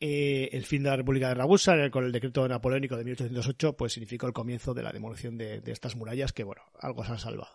[0.00, 3.92] Eh, el fin de la República de Ragusa, con el decreto napoleónico de 1808, pues
[3.92, 7.52] significó el comienzo de la demolición de, estas murallas que, bueno, algo se han salvado.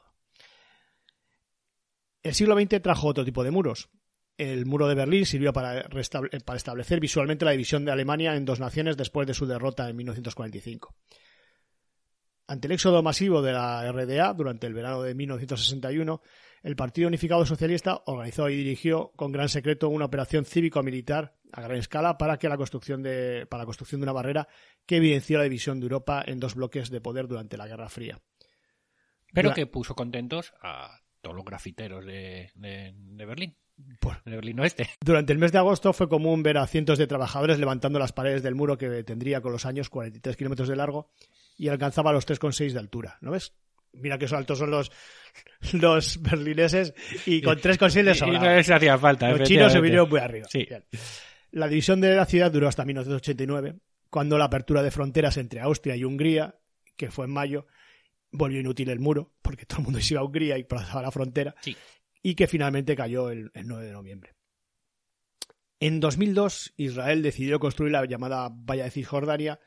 [2.24, 3.90] El siglo XX trajo otro tipo de muros.
[4.38, 5.90] El muro de Berlín sirvió para,
[6.46, 9.98] para establecer visualmente la división de Alemania en dos naciones después de su derrota en
[9.98, 10.96] 1945.
[12.48, 16.22] Ante el éxodo masivo de la RDA durante el verano de 1961,
[16.64, 21.78] el Partido Unificado Socialista organizó y dirigió con gran secreto una operación cívico-militar a gran
[21.78, 24.48] escala para que la construcción de, para la construcción de una barrera
[24.86, 28.20] que evidenció la división de Europa en dos bloques de poder durante la Guerra Fría.
[29.34, 33.56] Pero que puso contentos a todos los grafiteros de, de- de Berlín.
[34.00, 34.90] Por- De Berlín Oeste.
[35.02, 38.44] Durante el mes de agosto fue común ver a cientos de trabajadores levantando las paredes
[38.44, 41.12] del muro que tendría con los años 43 kilómetros de largo
[41.58, 43.18] y alcanzaba los 3,6 de altura.
[43.22, 43.54] ¿No ves?
[43.94, 44.92] Mira que altos son los,
[45.74, 46.94] los berlineses
[47.26, 49.30] y con 3,6 les Y no les hacía falta.
[49.32, 50.48] Los chinos se vinieron muy arriba.
[50.50, 50.66] Sí.
[50.68, 50.84] Bien.
[51.52, 53.76] La división de la ciudad duró hasta 1989,
[54.10, 56.60] cuando la apertura de fronteras entre Austria y Hungría,
[56.96, 57.66] que fue en mayo,
[58.32, 61.12] volvió inútil el muro, porque todo el mundo se iba a Hungría y pasaba la
[61.12, 61.76] frontera, Sí.
[62.22, 64.36] y que finalmente cayó el, el 9 de noviembre.
[65.80, 69.60] En 2002, Israel decidió construir la llamada Valla de Cisjordania,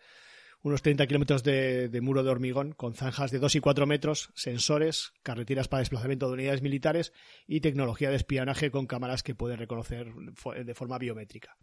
[0.63, 4.31] unos 30 kilómetros de, de muro de hormigón con zanjas de 2 y 4 metros,
[4.35, 7.13] sensores, carreteras para desplazamiento de unidades militares
[7.49, 11.57] y tecnología de espionaje con cámaras que pueden reconocer de forma biométrica.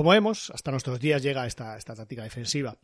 [0.00, 2.78] Como vemos, hasta nuestros días llega esta, esta táctica defensiva.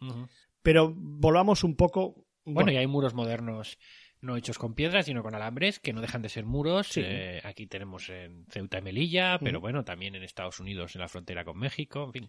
[0.61, 2.27] Pero volvamos un poco.
[2.45, 3.79] Bueno, y hay muros modernos
[4.21, 6.89] no hechos con piedras, sino con alambres, que no dejan de ser muros.
[6.89, 7.01] Sí.
[7.03, 11.09] Eh, aquí tenemos en Ceuta y Melilla, pero bueno, también en Estados Unidos, en la
[11.09, 12.29] frontera con México, en fin.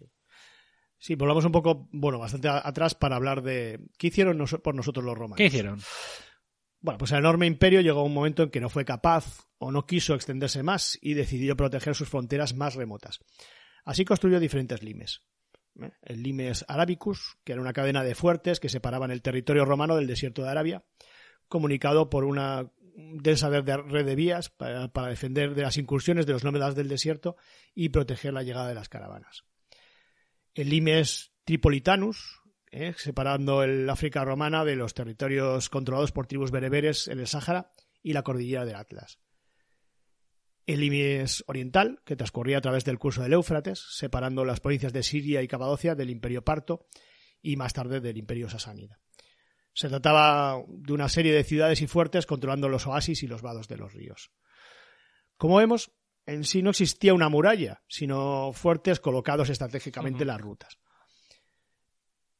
[0.96, 5.04] Sí, volvamos un poco, bueno, bastante atrás para hablar de qué hicieron nos- por nosotros
[5.04, 5.36] los romanos.
[5.36, 5.80] ¿Qué hicieron?
[6.80, 9.70] Bueno, pues el enorme imperio llegó a un momento en que no fue capaz o
[9.70, 13.20] no quiso extenderse más y decidió proteger sus fronteras más remotas.
[13.88, 15.22] Así construyó diferentes limes.
[15.80, 15.90] ¿eh?
[16.02, 20.06] El limes arabicus, que era una cadena de fuertes que separaban el territorio romano del
[20.06, 20.84] desierto de Arabia,
[21.48, 26.44] comunicado por una densa red de- vías para, para defender de las incursiones de los
[26.44, 27.36] nómadas del desierto
[27.74, 29.44] y proteger la llegada de las caravanas.
[30.54, 32.92] El limes tripolitanus, ¿eh?
[32.98, 37.70] separando el África romana de los territorios controlados por tribus bereberes en el Sáhara
[38.02, 39.18] y la cordillera del Atlas.
[40.68, 45.02] El Limes oriental, que transcurría a través del curso del Éufrates, separando las provincias de
[45.02, 46.84] Siria y Capadocia del Imperio Parto
[47.40, 49.00] y más tarde del Imperio Sasánida.
[49.72, 53.66] Se trataba de una serie de ciudades y fuertes controlando los oasis y los vados
[53.66, 54.30] de los ríos.
[55.38, 55.90] Como vemos,
[56.26, 60.78] en sí no existía una muralla, sino fuertes colocados estratégicamente en las rutas.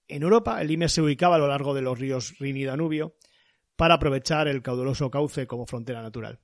[0.07, 3.17] En Europa, el Limes se ubicaba a lo largo de los ríos Rin y Danubio
[3.75, 6.41] para aprovechar el caudaloso cauce como frontera natural.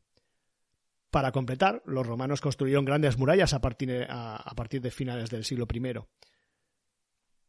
[1.14, 5.92] Para completar, los romanos construyeron grandes murallas a partir, de finales del siglo I.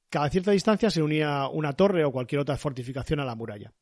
[0.08, 3.74] Cada cierta distancia se unía una torre o cualquier otra fortificación a la muralla.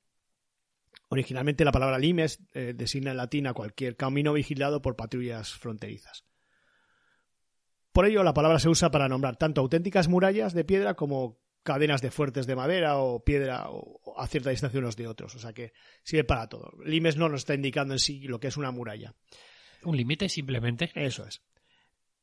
[1.10, 6.24] Originalmente la palabra limes eh, designa en latín a cualquier camino vigilado por patrullas fronterizas.
[7.92, 12.02] Por ello, la palabra se usa para nombrar tanto auténticas murallas de piedra como cadenas
[12.02, 15.36] de fuertes de madera o piedra o a cierta distancia unos de otros.
[15.36, 16.72] O sea que sirve para todo.
[16.86, 19.14] Limes no nos está indicando en sí lo que es una muralla.
[19.86, 20.92] Un límite simplemente.
[20.96, 21.42] Eso es.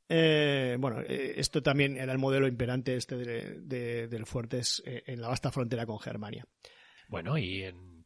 [0.09, 5.03] Eh, bueno, eh, esto también era el modelo imperante este de, de- del Fuertes eh,
[5.07, 6.44] en la vasta frontera con Germania.
[7.09, 8.05] Bueno, y en,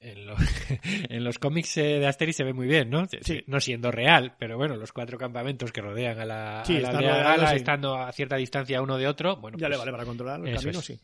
[0.00, 0.34] en, lo-
[1.08, 3.06] en los cómics de Asterix se ve muy bien, ¿no?
[3.22, 3.44] Sí.
[3.46, 6.88] No siendo real, pero bueno, los cuatro campamentos que rodean a la, Sí, a la
[6.88, 7.56] están aldea rodeados, gala, sí.
[7.56, 10.54] estando a cierta distancia uno de otro, bueno, ya le pues, vale para controlar el
[10.56, 10.84] camino, es.
[10.84, 11.00] sí.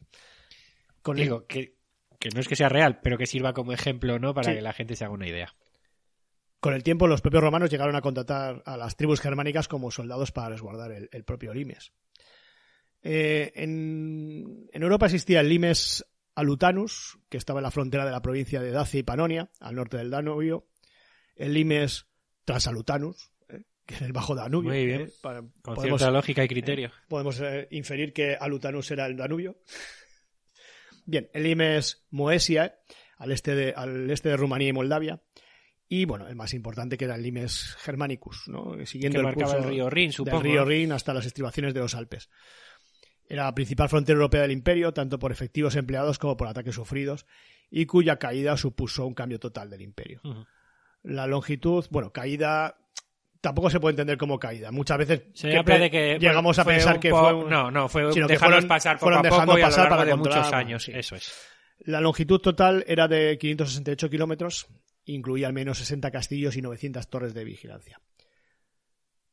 [1.02, 1.76] Con el- digo que,
[2.18, 4.34] que no es que sea real, pero que sirva como ejemplo, ¿no?
[4.34, 5.54] Para que la gente se haga una idea.
[6.62, 10.30] Con el tiempo, los propios romanos llegaron a contratar a las tribus germánicas como soldados
[10.30, 11.92] para resguardar el, el propio limes.
[13.02, 18.22] Eh, en, en Europa existía el limes alutanus, que estaba en la frontera de la
[18.22, 20.68] provincia de Dacia y Panonia, al norte del Danubio.
[21.34, 22.06] El limes
[22.44, 24.70] transalutanus, eh, que es el bajo Danubio.
[24.70, 25.00] Muy bien.
[25.00, 26.92] eh, para- Con podemos, cierta lógica y criterio.
[27.08, 29.56] podemos, eh, inferir que alutanus era el Danubio.
[31.06, 32.78] Bien, el limes Moesia,
[33.18, 35.20] al este de, al este de Rumanía y Moldavia.
[35.94, 38.74] Y bueno, el más importante que era el limes germanicus, ¿no?
[38.86, 40.38] siguiendo Que el curso el río Rin, supongo.
[40.38, 40.64] del río.
[40.64, 42.30] Rin hasta las estribaciones de los Alpes.
[43.28, 47.26] Era la principal frontera europea del imperio, tanto por efectivos empleados como por ataques sufridos,
[47.70, 50.22] y cuya caída supuso un cambio total del imperio.
[51.02, 52.78] La longitud, bueno, caída
[53.42, 54.70] tampoco se puede entender como caída.
[54.72, 57.70] Muchas veces Se que habla pe- de que llegamos a pensar que fue un- no
[57.70, 59.84] no fue sino que fueron- pasar poco fueron a dejando poco y a lo pasar
[59.90, 60.92] largo para de muchos años sí.
[60.94, 61.32] eso es
[61.80, 64.68] La longitud total era de 568 kilómetros,
[65.04, 68.00] incluía al menos 60 castillos y 900 torres de vigilancia.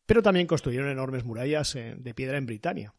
[0.06, 2.94] Pero también construyeron enormes murallas eh, de piedra en Britania.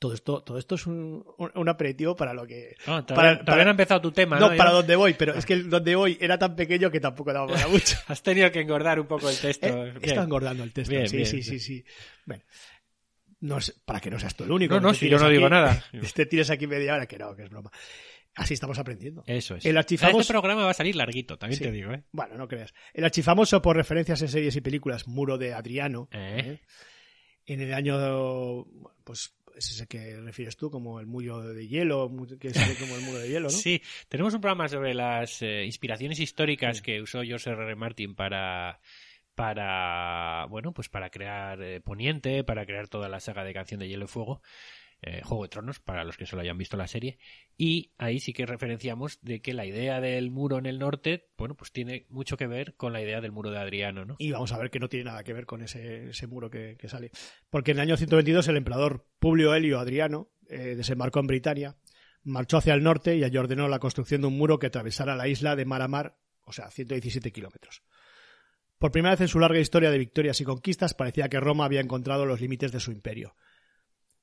[0.00, 1.24] Todo esto, todo esto es un,
[1.68, 2.74] aperitivo para lo que...
[2.88, 5.14] No, todavía, para- todavía para- no ha empezado tu tema No, no, para donde voy,
[5.14, 7.96] pero es que donde voy era tan pequeño que tampoco daba para mucho.
[8.08, 9.94] has tenido que engordar un poco el texto Eh.
[10.02, 10.92] Está engordando el texto.
[10.92, 11.44] Bien, sí, bien, sí, bien.
[11.46, 11.84] sí, sí.
[12.26, 12.42] Bueno,
[13.42, 14.74] no es- para que no seas tú el único.
[14.74, 15.84] No, no, si yo no digo nada.
[16.14, 17.70] Te tires aquí media hora, que no, que es broma.
[18.34, 19.22] Así estamos aprendiendo.
[19.26, 21.64] eso es El archifamos- este programa va a salir larguito también Sí.
[21.64, 22.02] te digo ¿eh?
[22.12, 22.72] Bueno, no creas.
[22.94, 26.42] El archifamoso por referencias en series y películas Muro de Adriano, Eh.
[26.44, 26.60] ¿eh?
[27.46, 28.64] en el año,
[29.04, 33.02] pues es ese que refieres tú como el muro de hielo, que sale como el
[33.02, 33.50] muro de hielo, ¿no?
[33.66, 37.62] Sí, tenemos un programa sobre las eh, inspiraciones históricas que usó George R.
[37.64, 37.74] R.
[37.76, 38.80] Martin para
[39.34, 43.88] para bueno pues para crear eh, Poniente, para crear toda la saga de Canción de
[43.88, 44.42] Hielo y Fuego,
[45.02, 47.18] eh, Juego de Tronos para los que solo hayan visto la serie
[47.56, 51.56] y ahí sí que referenciamos de que la idea del muro en el norte bueno
[51.56, 54.16] pues tiene mucho que ver con la idea del muro de Adriano, ¿no?
[54.18, 56.76] Y vamos a ver que no tiene nada que ver con ese, ese muro que,
[56.78, 57.10] que sale.
[57.50, 61.76] Porque en el año 122 el emperador Publio Helio Adriano eh, desembarcó en Britania,
[62.24, 65.28] marchó hacia el norte y allí ordenó la construcción de un muro que atravesara la
[65.28, 67.82] isla de mar a mar, o sea, 117 kilómetros.
[68.78, 71.80] Por primera vez en su larga historia de victorias y conquistas parecía que Roma había
[71.80, 73.34] encontrado los límites de su imperio.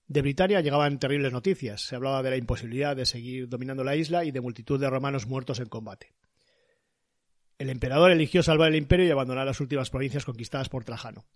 [0.09, 1.81] De Britania llegaban terribles noticias.
[1.81, 5.27] Se hablaba de la imposibilidad de seguir dominando la isla y de multitud de romanos
[5.27, 6.15] muertos en combate.
[7.59, 11.27] El emperador eligió salvar el imperio y abandonar las últimas provincias conquistadas por Trajano,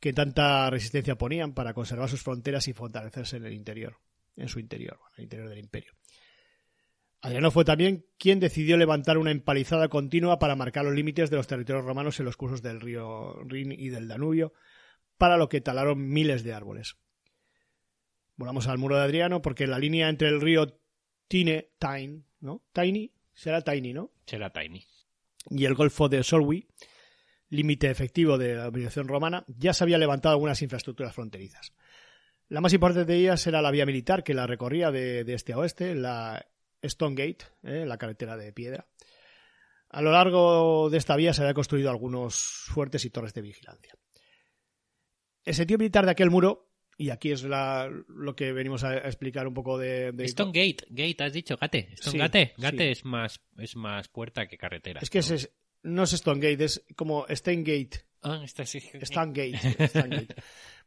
[0.00, 3.98] que tanta resistencia ponían para conservar sus fronteras y fortalecerse en el interior,
[4.34, 5.92] en su interior, en el interior del imperio.
[7.20, 11.48] Adriano fue también quien decidió levantar una empalizada continua para marcar los límites de los
[11.48, 14.54] territorios romanos en los cursos del río Rin y del Danubio,
[15.18, 16.96] para lo que talaron miles de árboles.
[18.36, 20.78] Volvamos al muro de Adriano, porque la línea entre el río
[21.28, 22.62] Tine, Tyne, ¿no?
[22.72, 24.12] Tiny, será Tiny, ¿no?
[24.26, 24.84] Será Tiny.
[25.50, 26.66] y el Golfo de Solway,
[27.48, 31.72] límite efectivo de la dominación romana, ya se había levantado algunas infraestructuras fronterizas.
[32.48, 35.52] La más importante de ellas era la vía militar que la recorría de, de este
[35.52, 36.46] a oeste, la
[36.82, 37.84] Stone Gate, ¿eh?
[37.86, 38.86] la carretera de piedra.
[39.88, 43.94] A lo largo de esta vía se habían construido algunos fuertes y torres de vigilancia.
[45.44, 46.65] El sentido militar de aquel muro,
[46.98, 50.12] y aquí es la- lo que venimos a, a explicar un poco de...
[50.12, 51.88] de- Stone Gate, Gate, has dicho, Gate.
[51.94, 52.88] Stone Sí, Gate, Gate sí.
[52.90, 55.00] es más es más puerta que carretera.
[55.02, 55.34] Es que ¿no?
[55.34, 55.50] es-
[55.82, 58.06] no es Stone Gate, es como Steingate.
[58.22, 58.80] Ah, esta sí.
[58.80, 59.86] Stangate.
[59.88, 60.34] Stangate.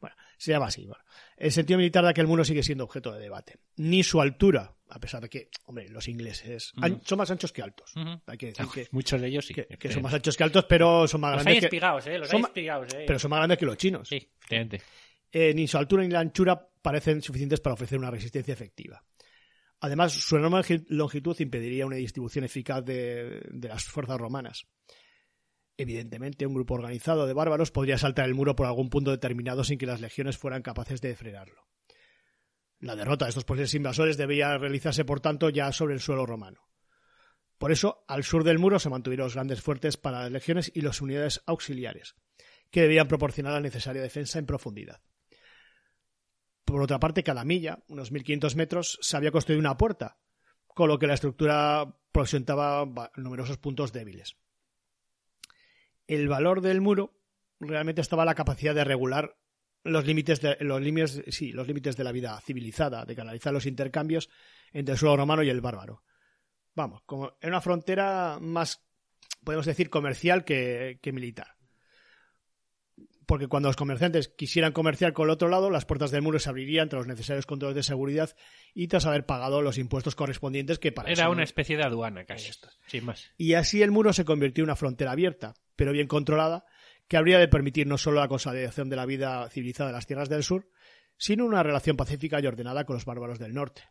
[0.01, 0.85] Bueno, se llama así.
[0.85, 1.01] Bueno.
[1.37, 3.59] El sentido militar de aquel muro sigue siendo objeto de debate.
[3.77, 6.73] Ni su altura, a pesar de que, hombre, los ingleses
[7.05, 7.93] son más anchos que altos.
[8.25, 9.53] Hay que decir que, Muchos de ellos sí.
[9.53, 12.07] que- que son más anchos que altos, pero son más Los hay grandes que, espigados,
[12.07, 12.17] ¿eh?
[12.17, 13.03] Los son hay ¿eh?
[13.07, 14.07] pero son más grandes que los chinos.
[14.09, 14.81] Sí, efectivamente.
[15.31, 19.03] Eh, ni su altura ni la anchura parecen suficientes para ofrecer una resistencia efectiva.
[19.81, 24.67] Además, su enorme longi- longitud impediría una distribución eficaz de, de las fuerzas romanas.
[25.77, 29.77] Evidentemente, un grupo organizado de bárbaros podría saltar el muro por algún punto determinado sin
[29.77, 31.69] que las legiones fueran capaces de frenarlo.
[32.79, 36.67] La derrota de estos posibles invasores debía realizarse, por tanto, ya sobre el suelo romano.
[37.57, 40.81] Por eso, al sur del muro se mantuvieron los grandes fuertes para las legiones y
[40.81, 42.15] las unidades auxiliares,
[42.71, 45.01] que debían proporcionar la necesaria defensa en profundidad.
[46.69, 50.19] Por otra parte, cada milla, unos 1500 metros, se había construido una puerta,
[50.67, 54.37] con lo que la estructura presentaba numerosos puntos débiles.
[56.05, 57.17] El valor del muro
[57.59, 59.35] realmente estaba la capacidad de regular
[59.83, 63.65] los límites de, los límites, sí, los límites de la vida civilizada, de canalizar los
[63.65, 64.29] intercambios
[64.71, 66.03] entre el suelo romano y el bárbaro.
[66.75, 68.85] Vamos, como en una frontera más,
[69.43, 71.58] podemos decir, comercial que militar.
[73.29, 76.49] Porque cuando los comerciantes quisieran comerciar con el otro lado, las puertas del muro se
[76.49, 78.35] abrirían tras los necesarios controles de seguridad
[78.73, 82.25] y tras haber pagado los impuestos correspondientes que para Era eso- una especie de aduana
[82.25, 82.49] casi.
[82.49, 82.69] Esto.
[82.87, 83.29] Sin más.
[83.37, 86.65] Y así el muro se convirtió en una frontera abierta, pero bien controlada,
[87.07, 90.27] que habría de permitir no solo la consolidación de la vida civilizada de las tierras
[90.29, 90.67] del sur,
[91.15, 93.83] sino una relación pacífica y ordenada con los bárbaros del norte,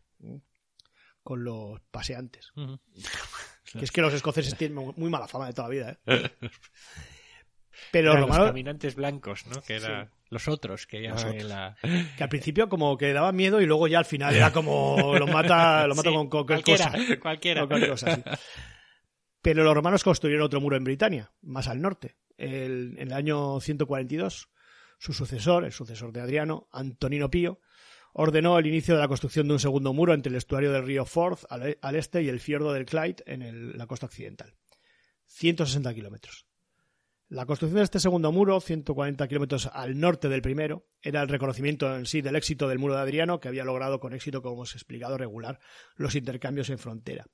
[1.23, 2.51] con los paseantes.
[3.71, 6.29] Que es que los escoceses tienen muy mala fama de toda la vida, ¿eh?
[7.91, 9.61] Pero los caminantes blancos, ¿no?
[9.61, 11.75] Que eran los otros que en la...
[12.17, 15.25] que al principio como que daba miedo y luego ya al final era como lo
[15.27, 17.19] mata, lo mata Sí, con cualquier cualquiera, cosa.
[17.19, 17.61] cualquiera.
[17.61, 18.21] Con cualquier cosa, sí.
[19.41, 22.17] Pero los romanos construyeron otro muro en Britania, más al norte.
[22.37, 24.49] El- en el año 142,
[24.99, 27.59] su sucesor, el sucesor de Adriano, Antonino Pío,
[28.13, 31.05] ordenó el inicio de la construcción de un segundo muro entre el estuario del río
[31.05, 34.53] Forth al, al este y el fiordo del Clyde en el- la costa occidental.
[35.25, 36.45] 160 kilómetros.
[37.29, 41.95] La construcción de este segundo muro, 140 kilómetros al norte del primero, era el reconocimiento
[41.95, 44.73] en sí del éxito del muro de Adriano, que había logrado con éxito, como hemos
[44.73, 45.59] explicado, regular
[45.95, 47.27] los intercambios en frontera.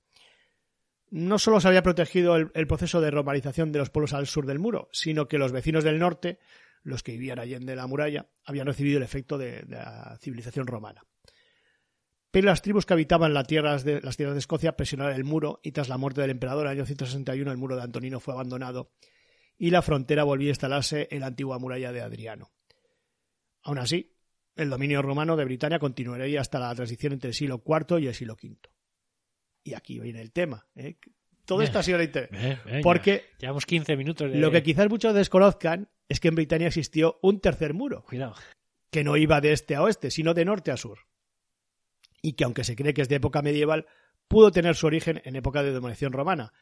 [1.12, 4.60] No solo se había protegido el, proceso de romanización de los pueblos al sur del
[4.60, 6.39] muro, sino que los vecinos del norte,
[6.84, 11.06] los que vivían allende la muralla, habían recibido el efecto de, de la civilización romana.
[12.32, 15.62] Pero las tribus que habitaban las tierras, de, las tierras de Escocia presionaron el muro
[15.64, 18.34] y tras la muerte del emperador en el año 161 el muro de Antonino fue
[18.34, 18.91] abandonado
[19.58, 22.51] y la frontera volvió a instalarse en la antigua muralla de Adriano.
[23.64, 24.16] Aún así,
[24.56, 28.16] el dominio romano de Britania continuaría hasta la transición entre el siglo IV y el
[28.16, 28.58] siglo V.
[29.64, 30.68] Y aquí viene el tema.
[30.76, 30.97] ¿eh?
[31.45, 31.99] Todo esto ha sido.
[31.99, 32.82] Eh, venga.
[32.82, 34.38] Porque Llevamos 15 minutos de...
[34.38, 38.36] lo que quizás muchos desconozcan es que en Britania existió un tercer muro, Cuidado.
[38.91, 40.99] que no iba de este a oeste, sino de norte a sur.
[42.22, 43.88] Y que aunque se cree que es de época medieval,
[44.28, 46.53] pudo tener su origen en época de dominación romana,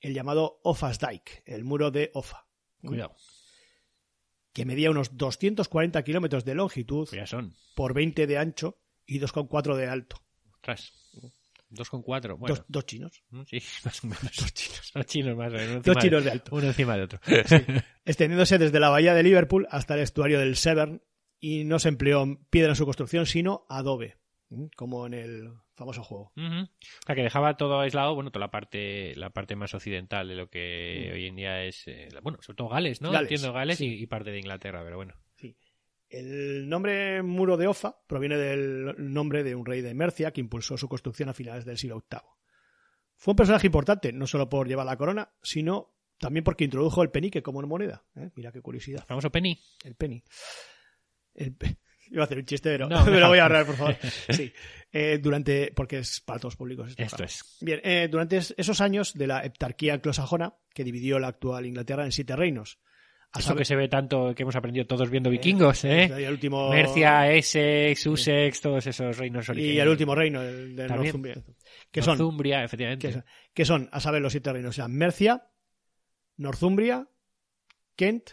[0.00, 2.46] el llamado Offa's Dyke, el muro de Offa,
[2.84, 3.16] Cuidado.
[4.52, 7.54] que medía unos 240 kilómetros de longitud Pues ya son.
[7.74, 10.16] por 20 de ancho y 2,4 de alto.
[10.54, 10.92] Ostras.
[11.70, 12.38] 2,4.
[12.38, 12.54] Bueno.
[12.54, 13.24] Dos, dos chinos.
[13.30, 13.44] ¿no?
[13.46, 14.22] Sí, más o menos.
[14.36, 14.92] Dos chinos.
[14.94, 15.82] Dos chinos más o menos.
[15.82, 16.54] Dos chinos de alto.
[16.54, 17.20] Uno encima de otro.
[18.04, 21.02] extendiéndose desde la bahía de Liverpool hasta el estuario del Severn
[21.40, 24.18] y no se empleó piedra en su construcción, sino adobe,
[24.76, 26.32] como en el famoso juego.
[26.36, 26.68] O
[27.06, 30.48] sea, que dejaba todo aislado, bueno, toda la parte, la parte más occidental de lo
[30.48, 33.10] que hoy en día es, eh, bueno, sobre todo Gales, ¿no?
[33.10, 33.86] Gales, Entiendo Gales sí.
[33.86, 35.14] y, y parte de Inglaterra, pero bueno.
[36.08, 40.76] El nombre muro de Offa proviene del nombre de un rey de Mercia que impulsó
[40.76, 42.20] su construcción a finales del siglo VIII.
[43.16, 47.10] Fue un personaje importante, no solo por llevar la corona, sino también porque introdujo el
[47.10, 48.04] penique como moneda.
[48.14, 48.30] ¿eh?
[48.36, 49.04] Mira qué curiosidad.
[49.06, 49.58] Famoso Penny.
[49.82, 50.22] El penny.
[51.34, 51.56] El
[52.10, 53.96] Iba a hacer un chiste, pero No, me lo voy a ahorrar, por favor.
[54.30, 54.52] Sí.
[54.92, 56.90] Eh, durante, porque es para todos públicos.
[56.90, 57.24] Esto programa.
[57.26, 57.56] es.
[57.60, 62.04] Bien, eh, durante es- esos años de la heptarquía anglosajona, que dividió la actual Inglaterra
[62.04, 62.78] en siete reinos.
[63.32, 66.08] A Esto saber- que se ve tanto, que hemos aprendido todos viendo vikingos, ¿eh?
[66.16, 70.86] y el último, Mercia, Essex, Sussex, todos esos reinos y el último reino, el de.
[70.86, 71.34] Northumbria.
[71.90, 73.24] Que son, Northumbria, efectivamente.
[73.52, 74.70] que son, a saber, los siete reinos.
[74.70, 75.48] O sea, Mercia,
[76.36, 77.08] Northumbria,
[77.96, 78.30] Kent,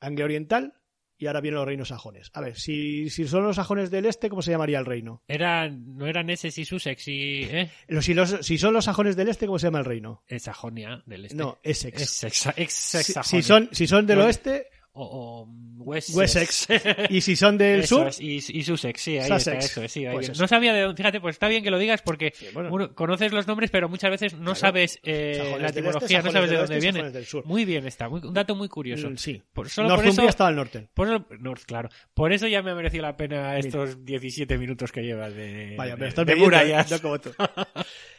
[0.00, 0.74] Anglia Oriental
[1.18, 2.30] y ahora vienen los reinos sajones.
[2.34, 5.22] A ver, si, si son los sajones del este, ¿cómo se llamaría el reino?
[5.28, 7.70] Eran, no eran Essex y Sussex y, ¿eh?
[7.88, 10.22] Los- Si, los, si son los sajones del este, ¿cómo se llama el reino?
[10.26, 11.36] Es Sajonia del este.
[11.36, 12.02] No, Essex.
[12.02, 13.24] Essex, ex Si, Sajonia.
[13.24, 16.16] si son, si son del No, oeste, O, o Wessex.
[16.16, 16.68] Wessex.
[17.10, 19.46] y si son del Eso sur, es, y, y Sussex, sí, ahí Sussex.
[19.46, 20.42] está, eso es, sí, ahí Pues eso.
[20.42, 22.70] No sabía de dónde, fíjate, pues está bien que lo digas porque bueno.
[22.72, 24.54] uno- conoces los nombres, pero muchas veces no Claro.
[24.56, 27.44] sabes eh, la etimología, este, no sabes de dónde del oeste, viene.
[27.46, 29.10] Muy bien está, muy- un dato muy curioso.
[29.10, 29.42] Mm, sí.
[29.52, 30.88] Por- solo por Northumbria eso, está al norte.
[30.94, 31.88] por eso- North, claro.
[32.14, 35.94] Por eso ya me ha merecido la pena estos 17 minutos que llevas de, Vaya,
[35.94, 36.36] de- pero de ¿eh?
[36.36, 36.88] murallas.
[37.00, 37.20] Tú.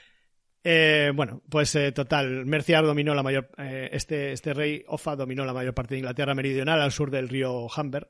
[0.70, 5.46] Eh, bueno, pues eh, total, Mercia dominó la mayor, eh, este, este rey Offa dominó
[5.46, 8.10] la mayor parte de Inglaterra meridional al sur del río Humber,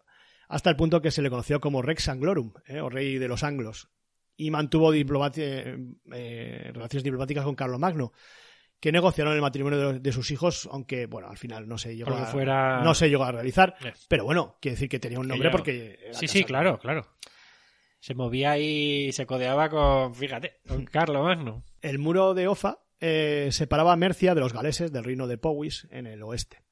[0.49, 3.43] hasta el punto que se le conoció como Rex Anglorum, eh, o rey de los
[3.43, 3.89] anglos,
[4.35, 8.11] y mantuvo eh, relaciones diplomáticas con Carlomagno,
[8.79, 12.15] que negociaron el matrimonio de, de sus hijos, aunque bueno, al final no se llegó,
[12.15, 13.75] a, fuera- no se llegó a realizar,
[14.07, 17.05] pero bueno, quiere decir que tenía un nombre porque era Sí, sí, claro, claro.
[17.99, 21.63] Se movía y se codeaba con, fíjate, con Carlo Magno.
[21.81, 25.87] El muro de Offa eh, separaba a Mercia de los galeses del reino de Powys
[25.91, 26.63] en el oeste.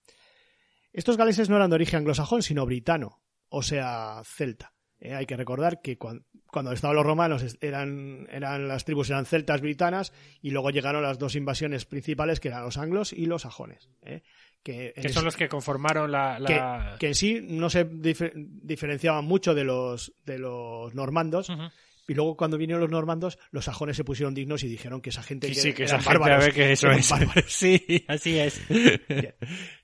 [0.93, 4.73] Estos galeses no eran de origen anglosajón, sino britano, o sea, celta.
[4.99, 9.25] Eh, hay que recordar que cuan- cuando estaban los romanos eran, eran las tribus eran
[9.25, 13.41] celtas britanas y luego llegaron las dos invasiones principales que eran los anglos y los
[13.41, 13.89] sajones.
[14.03, 14.23] eh,
[14.63, 16.39] que, es- son los que conformaron la...
[16.47, 21.49] que, la- que en sí no se dife- diferenciaban mucho de los, de los normandos.
[22.07, 25.23] Y luego cuando vinieron los normandos, los sajones se pusieron dignos y dijeron que esa
[25.23, 27.09] gente Sí, sí, que eran esa gente, a bárbaros, ver que eso es.
[27.09, 27.45] bárbaros.
[27.47, 28.61] Sí, así es.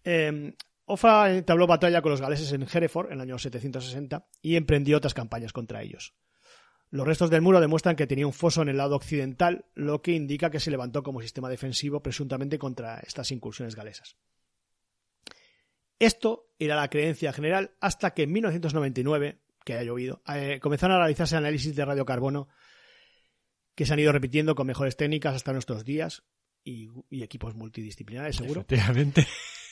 [0.03, 0.53] Eh,
[0.85, 5.13] Offa entabló batalla con los galeses en Hereford en el año 760 y emprendió otras
[5.13, 6.13] campañas contra ellos.
[6.89, 10.11] Los restos del muro demuestran que tenía un foso en el lado occidental, lo que
[10.11, 14.17] indica que se levantó como sistema defensivo presuntamente contra estas incursiones galesas.
[15.99, 20.99] Esto era la creencia general hasta que en 1999, que ha llovido, eh, comenzaron a
[20.99, 22.47] realizarse análisis de radiocarbono
[23.75, 26.23] que se han ido repitiendo con mejores técnicas hasta nuestros días
[26.63, 29.27] y, y equipos multidisciplinares, seguro Efectivamente.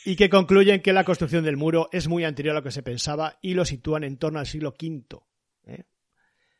[0.05, 2.83] y que concluyen que la construcción del muro es muy anterior a lo que se
[2.83, 5.19] pensaba y lo sitúan en torno al siglo V.
[5.65, 5.83] ¿eh?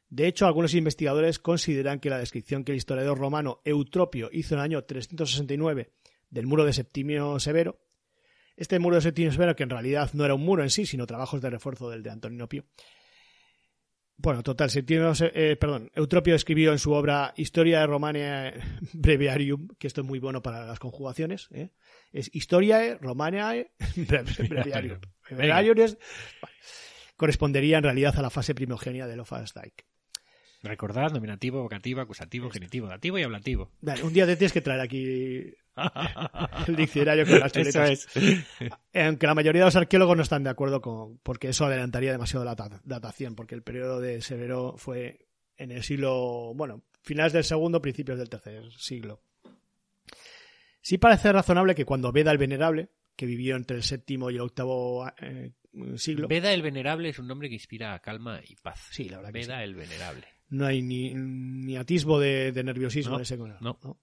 [0.10, 4.60] De hecho, algunos investigadores consideran que la descripción que el historiador romano Eutropio hizo en
[4.60, 5.92] el año 369
[6.30, 7.80] del muro de Septimio Severo,
[8.58, 11.08] este muro de Septimio Severo, que en realidad no era un muro en sí, sino
[11.08, 12.66] trabajos de refuerzo del de Antonino Pío.
[14.22, 18.54] Bueno, total, Septimio, Se- eh, perdón, Eutropio escribió en su obra Historia de Romania
[18.92, 21.70] Breviarium, que esto es muy bueno para las conjugaciones, ¿eh?
[22.12, 25.00] es Historiae Romanae Bre- Breviarium.
[25.32, 25.98] Breviarium es-
[27.16, 29.74] correspondería en realidad a la fase primogenia del Offensteig.
[30.64, 33.72] Recordad, nominativo, vocativo, acusativo, genitivo, dativo y ablativo.
[33.80, 35.54] Vale, un día te tienes que traer aquí
[36.68, 38.08] el diccionario con las Eso chuletas.
[38.16, 38.46] es.
[38.94, 42.46] Aunque la mayoría de los arqueólogos no están de acuerdo con, porque eso adelantaría demasiado
[42.46, 45.28] la data- datación, porque el periodo de Severo fue
[45.58, 49.22] en el siglo, bueno, finales del segundo, principios del tercer siglo.
[50.82, 54.42] Sí parece razonable que cuando Beda el Venerable, que vivió entre el séptimo y el
[54.42, 55.52] octavo eh,
[55.98, 58.88] siglo, Veda el Venerable es un nombre que inspira calma y paz.
[58.92, 60.26] Sí, la verdad que Veda el Venerable.
[60.50, 64.00] no hay ni, ni atisbo de, de nerviosismo No, en ese no.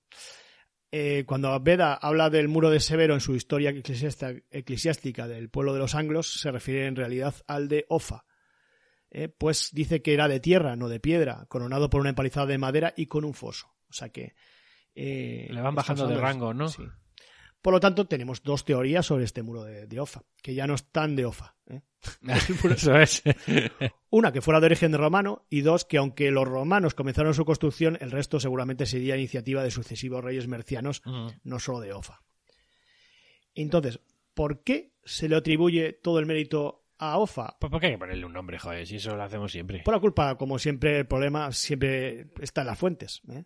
[0.93, 5.80] Eh, cuando Beda habla del muro de Severo en su historia eclesiástica, del pueblo de
[5.80, 8.24] los anglos, se refiere en realidad al de Ofa.
[9.11, 12.59] Eh, pues dice que era de tierra, no de piedra, coronado por una empalizada de
[12.59, 13.68] madera y con un foso.
[13.89, 14.34] O sea que.
[14.95, 16.68] eh, Le van bajando de rango, ¿no?
[16.68, 16.82] Sí.
[17.67, 20.75] Por lo tanto, tenemos dos teorías sobre este muro de, de Ofa, que ya no
[20.75, 21.57] están de Ofa.
[21.69, 21.81] ¿eh?
[22.71, 23.25] Eso es.
[24.11, 27.99] Una, que fuera de origen romano, y dos, que aunque los romanos comenzaron su construcción,
[28.01, 31.03] el resto seguramente sería iniciativa de sucesivos reyes mercianos,
[31.43, 32.23] no solo de Ofa.
[33.53, 33.99] Entonces,
[34.33, 37.57] ¿por qué se le atribuye todo el mérito a Ofa?
[37.59, 38.87] Pues ¿por qué hay que ponerle un nombre, joder?
[38.87, 39.83] Si eso lo hacemos siempre.
[39.83, 43.23] Por la culpa, como siempre, el problema siempre está en las fuentes.
[43.29, 43.43] ¿eh?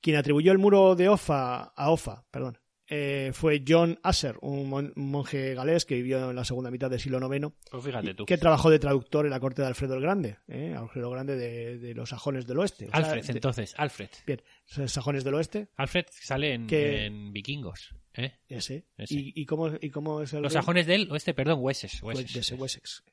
[0.00, 2.61] Quien atribuyó el muro de Ofa a Ofa, perdón,
[2.94, 6.90] eh, fue John Asser, un, mon- un monje galés que vivió en la segunda mitad
[6.90, 8.26] del siglo IX Pues fíjate tú.
[8.26, 10.74] que trabajó de traductor en la corte de Alfredo el Grande, ¿eh?
[10.76, 12.88] Alfredo el Grande de, de los sajones del oeste.
[12.88, 14.10] O sea, Alfred, entonces, Alfred.
[14.26, 14.42] bien,
[14.76, 17.94] los sajones del oeste, Alfred sale en, Que- en Vikingos.
[18.14, 18.34] ¿eh?
[18.48, 18.84] ese.
[18.98, 19.14] Ese.
[19.14, 22.00] ¿Y, y cómo, ¿Y cómo es el Los sajones del oeste, perdón, Wessex.
[22.02, 22.36] Pues Wessex.
[22.36, 23.04] ese Wessex.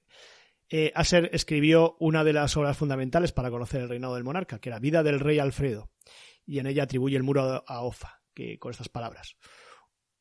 [0.72, 4.70] Eh, Asser escribió una de las obras fundamentales para conocer el reinado del monarca, que
[4.70, 5.90] era Vida del rey Alfredo,
[6.46, 9.36] y en ella atribuye el muro a- a Ofa, que con estas palabras.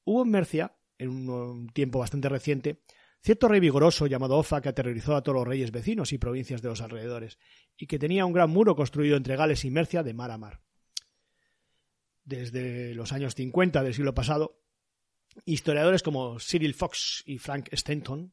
[0.09, 2.81] Hubo en Mercia, en un, tiempo bastante reciente,
[3.21, 6.71] cierto rey vigoroso llamado Ofa que aterrorizó a todos los reyes vecinos y provincias de
[6.71, 7.39] los alrededores,
[7.77, 10.63] y que tenía un gran muro construido entre Gales y Mercia de mar a mar.
[12.25, 14.63] Desde los años 50 del siglo pasado,
[15.45, 18.33] historiadores como Cyril Fox y Frank Stanton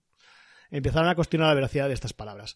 [0.69, 2.55] empezaron a cuestionar la veracidad de estas palabras.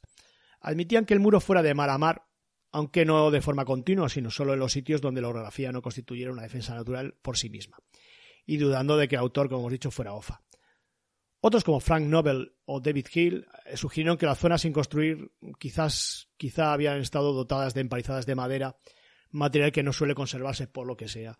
[0.61, 2.23] Admitían que el muro fuera de mar a mar,
[2.71, 6.31] aunque no de forma continua, sino solo en los sitios donde la orografía no constituyera
[6.31, 7.79] una defensa natural por sí misma,
[8.49, 10.41] y dudando de que el autor, como hemos dicho, fuera Ofa.
[11.39, 16.29] Otros como Frank Nobel o David Hill eh, sugirieron que las zonas sin construir quizás
[16.35, 18.75] quizá habían estado dotadas de empalizadas de madera,
[19.29, 21.37] material que no suele conservarse por lo que sea,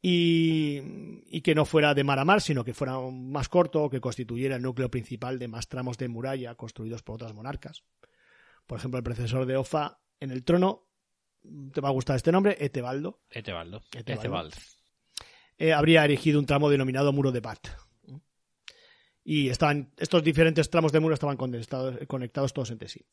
[0.00, 0.80] y,
[1.26, 4.00] y que no fuera de mar a mar, sino que fuera más corto o que
[4.00, 7.84] constituyera el núcleo principal de más tramos de muralla construidos por otras monarcas.
[8.66, 10.88] Por ejemplo, el predecesor de Ofa en el trono,
[11.74, 13.82] te va a gustar este nombre, Etebaldo, Etebaldo.
[13.92, 14.20] Etebaldo.
[14.20, 14.77] Etebald.
[15.58, 17.68] Eh, habría erigido un tramo denominado Muro de Bat.
[19.24, 23.04] Y estaban, estos diferentes tramos de muro estaban conectados, conectados todos entre sí.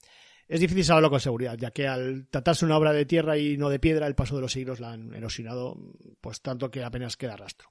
[0.47, 3.67] Es difícil saberlo con seguridad, ya que al tratarse una obra de tierra y no
[3.67, 5.75] de piedra, el paso de los siglos la han erosionado
[6.21, 7.69] pues tanto que apenas queda rastro.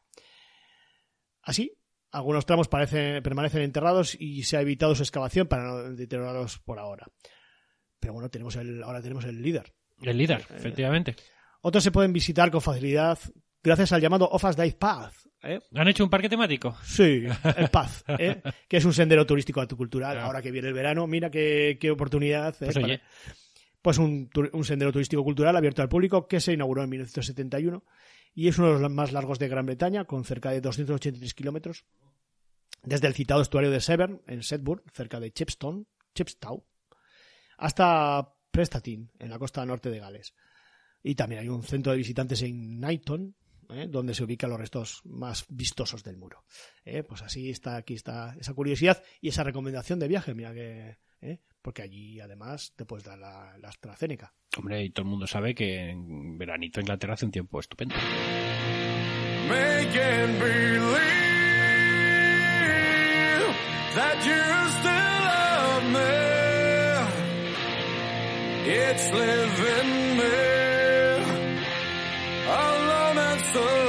[1.41, 1.73] Así,
[2.11, 6.79] algunos tramos parecen, permanecen enterrados y se ha evitado su excavación para no deteriorarlos por
[6.79, 7.07] ahora.
[7.99, 9.73] Pero bueno, tenemos el, ahora tenemos el líder.
[10.03, 11.17] El líder, Eh, efectivamente.
[11.63, 13.19] Otros se pueden visitar con facilidad
[13.65, 15.15] gracias al llamado Offa's Dive Path.
[15.43, 15.61] ¿eh?
[15.75, 16.77] ¿Han hecho un parque temático?
[16.85, 17.25] Sí,
[17.57, 18.43] el Path, ¿eh?
[18.69, 19.67] que es un sendero turístico.
[19.67, 20.21] Claro.
[20.21, 22.55] Ahora que viene el verano, mira qué, qué oportunidad.
[22.63, 22.67] ¿eh?
[22.67, 23.01] Pues para-
[23.85, 24.31] pues un,
[24.65, 27.85] sendero turístico cultural abierto al público que se inauguró en 1971
[28.35, 31.85] y es uno de los más largos de Gran Bretaña, con cerca de 283 kilómetros,
[32.83, 36.65] desde el citado estuario de Severn, en Sedburn, cerca de Chepstow, Chepstow
[37.59, 40.35] hasta Prestatyn, en la costa norte de Gales.
[41.03, 43.37] Y también hay un centro de visitantes en Knighton,
[43.71, 43.87] ¿eh?
[43.89, 46.45] donde se ubican los restos más vistosos del muro.
[46.85, 47.03] ¿eh?
[47.03, 51.41] Pues así está, aquí está esa curiosidad y esa recomendación de viaje, mira que, ¿eh?
[51.63, 54.35] porque allí además te puedes dar la, la AstraZeneca.
[54.57, 57.95] Hombre, y todo el mundo sabe que en veranito Inglaterra hace un tiempo estupendo.
[59.49, 60.95] making believe
[63.97, 64.43] that you
[64.79, 66.15] still love me.
[68.67, 70.54] It's living me
[73.55, 73.84] first.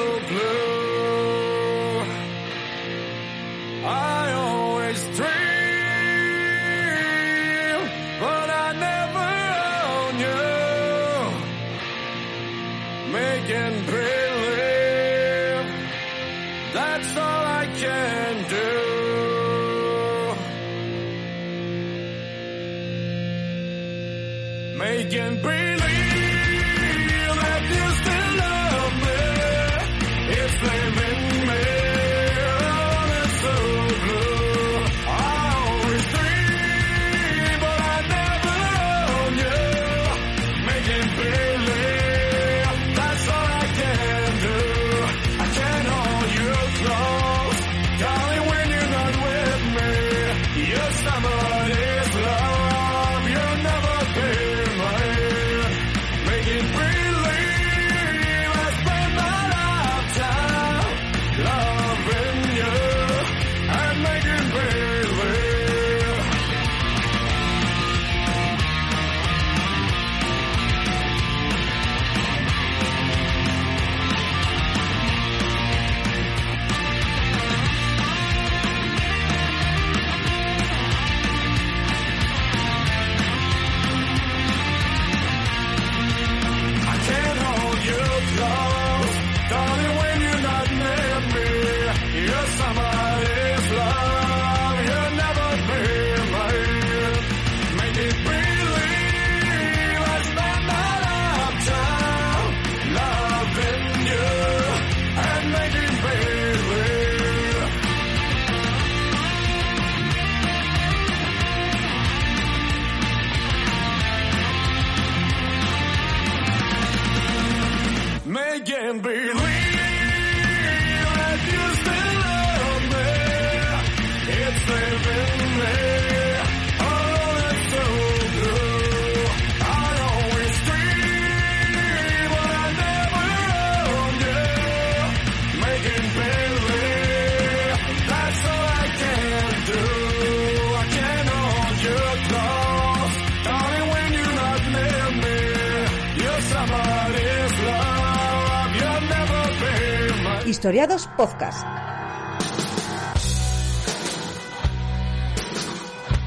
[150.66, 151.64] Historiados Podcast.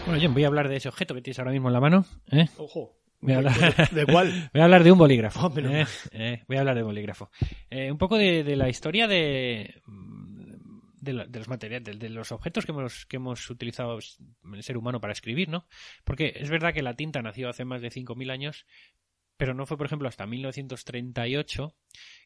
[0.06, 2.06] Bueno, John, voy a hablar de ese objeto que tienes ahora mismo en la mano.
[2.30, 2.48] ¿eh?
[2.56, 3.03] Ojo.
[3.24, 4.50] Voy a hablar- ¿De cuál?
[4.52, 5.46] Voy a hablar de un bolígrafo.
[5.46, 7.30] Oh, eh, eh, voy a hablar de un bolígrafo.
[7.70, 9.82] Eh, un poco de, de la historia de,
[11.00, 14.62] de, la- de los materiales, de, de los objetos que hemos, que hemos utilizado el
[14.62, 15.66] ser humano para escribir, ¿no?
[16.04, 18.66] Porque es verdad que la tinta nació hace más de 5.000 años,
[19.36, 21.74] pero no fue, por ejemplo, hasta 1938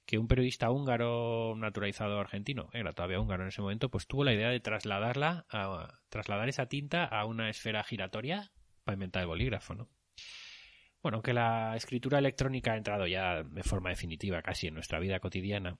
[0.04, 4.32] que un periodista húngaro naturalizado argentino, era todavía húngaro en ese momento, pues tuvo la
[4.32, 8.50] idea de trasladarla, a, trasladar esa tinta a una esfera giratoria
[8.84, 9.88] para inventar el bolígrafo, ¿no?
[11.02, 15.20] Bueno, aunque la escritura electrónica ha entrado ya de forma definitiva casi en nuestra vida
[15.20, 15.78] cotidiana,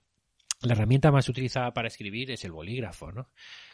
[0.63, 3.29] la herramienta más utilizada para escribir es el bolígrafo, ¿no?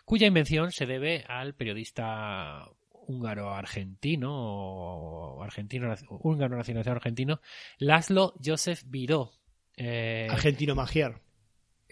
[0.05, 2.69] Cuya invención se debe al periodista
[3.07, 7.41] húngaro-argentino o argentino húngaro nacionalizado argentino
[7.79, 9.33] Laszlo Joseph Viró.
[9.77, 11.21] Eh, Argentino Magiar.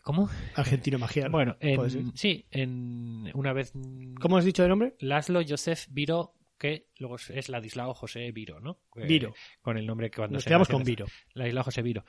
[0.03, 0.29] ¿Cómo?
[0.57, 1.31] Argentino Magiar.
[1.31, 3.73] Bueno, en- sí, en una vez
[4.21, 4.95] ¿Cómo has dicho de nombre?
[5.01, 8.79] Laszlo Joseph Viró, que luego es Ladislao José Viro, ¿no?
[8.95, 9.35] Viro.
[9.61, 11.07] Con el nombre que cuando Nos se quedamos nace- con Viro.
[11.35, 12.05] Ladislao José Viro.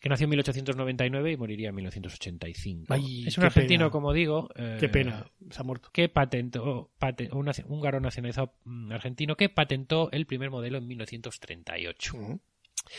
[0.00, 2.92] Que nació en 1899 y moriría en 1985.
[2.92, 3.90] Ay, es un argentino, pena.
[3.90, 4.50] como digo.
[4.54, 5.30] eh, Qué pena.
[5.50, 5.88] Se ha muerto.
[5.92, 12.16] Que patentó, pate- un húngaro nacionalizado mm, argentino que patentó el primer modelo en 1938.
[12.16, 12.40] Ujú.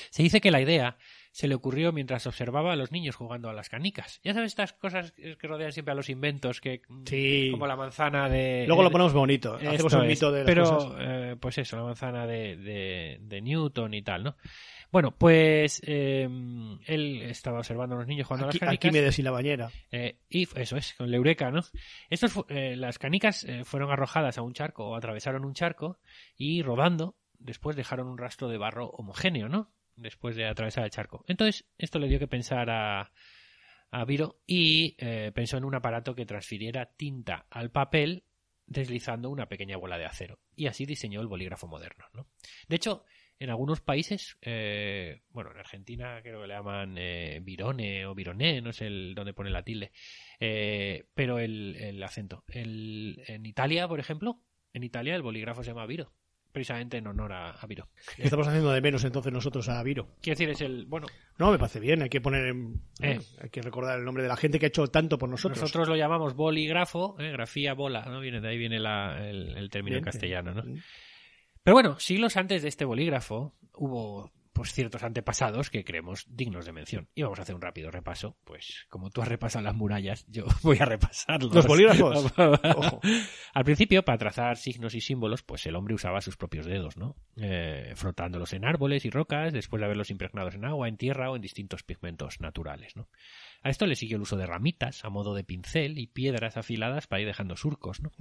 [0.09, 0.97] Se dice que la idea
[1.35, 4.21] se le ocurrió mientras observaba a los niños jugando a las canicas.
[4.23, 7.49] Ya sabes estas cosas que rodean siempre a los inventos, que Sí.
[7.51, 8.63] como la manzana de...
[8.67, 9.55] Luego lo eh, ponemos bonito.
[9.55, 10.93] Hacemos un mito de las Pero, cosas.
[11.01, 14.37] eh, pues eso, la manzana de, de- de Newton y tal, ¿no?
[14.93, 16.23] Bueno, pues eh,
[16.85, 18.85] él estaba observando a los niños jugando Aquí, a las canicas.
[18.85, 19.71] Arquímedes y la bañera.
[19.91, 21.63] eh, y eso es, con la eureka, ¿no?
[22.09, 25.99] Estos, eh, las canicas eh, fueron arrojadas a un charco o atravesaron un charco
[26.37, 29.69] y rodando, después dejaron un rastro de barro homogéneo, ¿no?
[29.95, 31.23] Después de atravesar el charco.
[31.27, 33.11] Entonces, esto le dio que pensar a,
[34.05, 38.25] Viro y eh, pensó en un aparato que transfiriera tinta al papel
[38.67, 40.39] deslizando una pequeña bola de acero.
[40.53, 42.27] Y así diseñó el bolígrafo moderno, ¿no?
[42.67, 43.05] De hecho,
[43.39, 48.61] en algunos países, eh, bueno, en Argentina creo que le llaman eh, virone o vironé,
[48.61, 49.91] no sé dónde pone la tilde,
[50.39, 52.43] eh, pero el, el acento.
[52.47, 54.41] El- en Italia, por ejemplo,
[54.73, 56.13] en Italia el bolígrafo se llama Viro,
[56.55, 57.87] precisamente en honor a, a Viro.
[58.17, 60.07] Estamos haciendo de menos entonces nosotros a Viro.
[60.21, 61.05] Quiero decir, es el, bueno,
[61.37, 62.01] No, me parece bien.
[62.01, 63.19] Hay que poner, en- Eh.
[63.41, 65.59] hay que recordar el nombre de la gente que ha hecho tanto por nosotros.
[65.61, 68.21] nosotros lo llamamos bolígrafo, eh, grafía, bola, ¿no?
[68.21, 70.63] Viene, de ahí viene la- el, el término en castellano, ¿no?
[71.63, 76.71] Pero bueno, siglos antes de este bolígrafo hubo pues ciertos antepasados que creemos dignos de
[76.71, 77.09] mención.
[77.13, 78.37] Y vamos a hacer un rápido repaso.
[78.45, 81.53] Pues como tú has repasado las murallas, yo voy a repasarlos.
[81.53, 82.33] ¿Los bolígrafos?
[82.37, 83.01] Ojo.
[83.53, 87.17] Al principio, para trazar signos y símbolos, pues el hombre usaba sus propios dedos, ¿no?
[87.35, 91.35] Eh, frotándolos en árboles y rocas, después de haberlos impregnados en agua, en tierra o
[91.35, 93.09] en distintos pigmentos naturales, ¿no?
[93.61, 97.07] A esto le siguió el uso de ramitas a modo de pincel y piedras afiladas
[97.07, 98.13] para ir dejando surcos, ¿no?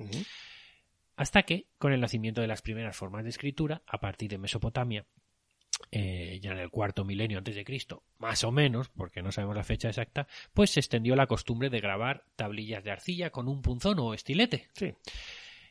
[1.14, 5.06] Hasta que, con el nacimiento de las primeras formas de escritura, a partir de Mesopotamia,
[5.90, 9.56] eh, ya en el cuarto milenio antes de Cristo, más o menos, porque no sabemos
[9.56, 13.62] la fecha exacta, pues se extendió la costumbre de grabar tablillas de arcilla con un
[13.62, 14.68] punzón o estilete.
[14.74, 14.94] Sí.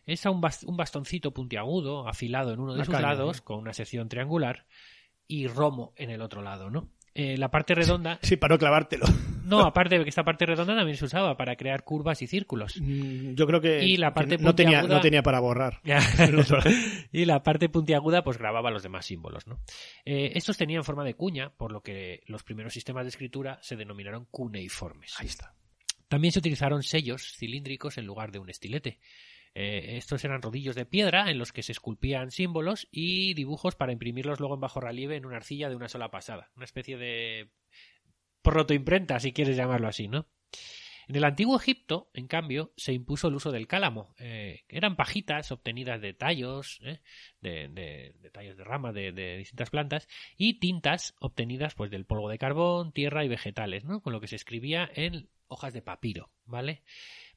[0.05, 3.43] Es un, un bastoncito puntiagudo, afilado en uno de sus caña, lados, ¿no?
[3.45, 4.65] con una sección triangular,
[5.27, 6.89] y romo en el otro lado, ¿no?
[7.16, 9.05] Eh, la parte redonda, Sí, para no clavártelo.
[9.45, 12.80] no, aparte de que esta parte redonda también se usaba para crear curvas y círculos.
[12.82, 15.80] Mm, Yo creo que, Y la que parte no, tenía, no tenía para borrar.
[17.11, 19.45] Y la parte puntiaguda pues grababa los demás símbolos.
[19.47, 19.59] ¿no?
[20.05, 23.76] Eh, estos tenían forma de cuña, por lo que los primeros sistemas de escritura se
[23.76, 25.14] denominaron cuneiformes.
[25.20, 25.53] Ahí está.
[26.07, 28.99] También se utilizaron sellos cilíndricos en lugar de un estilete.
[29.55, 33.91] Eh, estos eran rodillos de piedra en los que se esculpían símbolos y dibujos para
[33.93, 36.51] imprimirlos luego en bajo relieve en una arcilla de una sola pasada.
[36.55, 37.51] Una especie de
[38.41, 40.27] protoimprenta, si quieres llamarlo así, ¿no?
[41.07, 44.15] En el antiguo Egipto, en cambio, se impuso el uso del cálamo.
[44.19, 47.01] Eh, eran pajitas obtenidas de tallos, ¿eh?
[47.41, 52.05] de, de- de tallos de ramas de, de distintas plantas, y tintas obtenidas pues del
[52.05, 54.01] polvo de carbón, tierra y vegetales, ¿no?
[54.01, 56.83] Con lo que se escribía en hojas de papiro, ¿vale?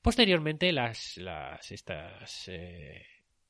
[0.07, 1.19] Posteriormente, las,
[1.69, 3.05] estas, eh,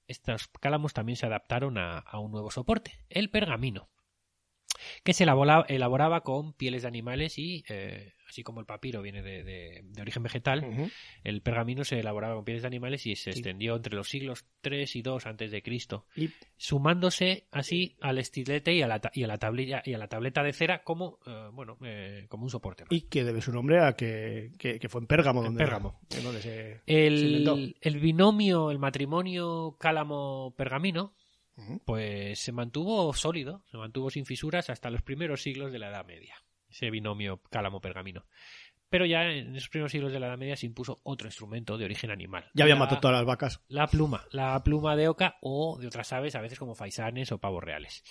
[0.09, 3.91] estos cálamos también se adaptaron a, un nuevo soporte, el pergamino,
[5.05, 9.23] que se elaboraba, elaboraba con pieles de animales y, eh, así como el papiro viene
[9.23, 10.91] de, de- de origen vegetal,
[11.25, 14.97] el pergamino se elaboraba con pieles de animales y se extendió entre los siglos 3
[14.97, 19.27] y 2 antes de Cristo, Y sumándose así al estilete y a la, y a
[19.27, 22.85] la tablilla y a la tableta de cera como eh, bueno eh, como un soporte.
[22.91, 25.41] Y que debe su nombre a que, que, que fue en Pérgamo.
[25.41, 26.01] En Donde, Pérgamo.
[26.23, 31.15] donde se, el, el binomio, el matrimonio cálamo-pergamino,
[31.85, 36.05] pues se mantuvo sólido, se mantuvo sin fisuras hasta los primeros siglos de la Edad
[36.07, 36.35] Media.
[36.77, 38.27] Ese binomio cálamo-pergamino.
[38.91, 41.87] Pero ya en esos primeros siglos de la Edad Media se impuso otro instrumento de
[41.87, 42.51] origen animal.
[42.55, 43.61] Ya había La- matado todas las vacas.
[43.69, 47.39] La pluma, la pluma de oca o de otras aves, a veces como faisanes o
[47.39, 48.05] pavos reales.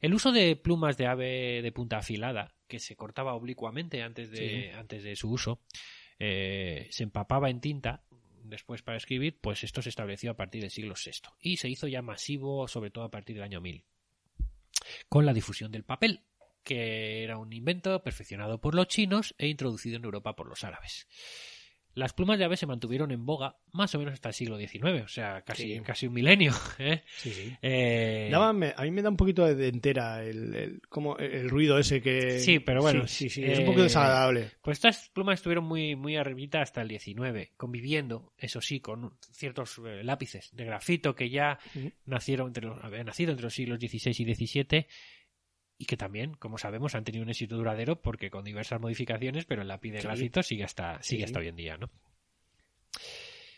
[0.00, 4.36] El uso de plumas de ave de punta afilada, que se cortaba oblicuamente antes de,
[4.36, 4.68] Sí.
[4.78, 5.62] antes de su uso,
[6.18, 8.04] eh, se empapaba en tinta
[8.44, 11.88] después para escribir, pues esto se estableció a partir del siglo VI y se hizo
[11.88, 13.82] ya masivo, sobre todo a partir del año 1000,
[15.08, 16.20] con la difusión del papel,
[16.64, 21.06] que era un invento perfeccionado por los chinos e introducido en Europa por los árabes.
[21.96, 25.02] Las plumas de ave se mantuvieron en boga más o menos hasta el siglo XIX,
[25.04, 25.80] o sea, casi, Sí.
[25.80, 26.52] casi un milenio.
[26.80, 27.04] ¿eh?
[27.18, 27.56] Sí, sí.
[27.62, 31.78] Eh, Daba- a mí me da un poquito de, entera el, el, como el ruido
[31.78, 32.40] ese que...
[32.40, 34.50] Sí, pero bueno, Sí, sí, es un eh, poco desagradable.
[34.60, 39.80] Pues estas plumas estuvieron muy, muy arribita hasta el 19, conviviendo, eso sí, con ciertos
[39.86, 41.60] eh, lápices de grafito que ya
[42.06, 44.86] nacieron entre los, habían nacido entre los siglos XVI y XVII
[45.84, 49.60] y que también, como sabemos, han tenido un éxito duradero porque con diversas modificaciones, pero
[49.62, 50.06] el lápiz de Sí.
[50.06, 51.24] grafito sigue hasta, sigue Sí.
[51.24, 51.90] hasta hoy en día, ¿no?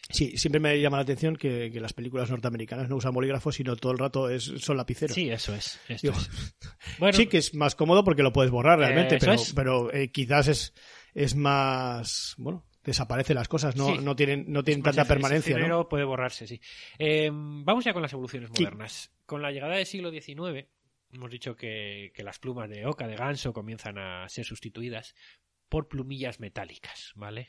[0.09, 3.75] Sí, siempre me llama la atención que, que las películas norteamericanas no usan bolígrafos, sino
[3.77, 5.15] todo el rato es, son lapiceros.
[5.15, 5.81] Sí, eso es.
[5.89, 6.55] esto Digo, es.
[6.99, 9.53] Bueno, sí, que es más cómodo porque lo puedes borrar realmente, Eh, pero, es.
[9.53, 10.75] pero eh, quizás es,
[11.15, 12.35] es más...
[12.39, 13.99] Bueno, desaparecen las cosas, no, Sí.
[14.01, 15.55] no tienen, no tienen tanta permanencia.
[15.55, 15.59] ¿no?
[15.59, 16.61] efímero, puede borrarse, sí.
[17.01, 18.63] Eh, vamos ya con las evoluciones Sí.
[18.63, 19.11] modernas.
[19.27, 20.69] Con la llegada del siglo XIX,
[21.13, 25.15] hemos dicho que, que las plumas de oca, de ganso, comienzan a ser sustituidas
[25.69, 27.49] por plumillas metálicas, ¿vale?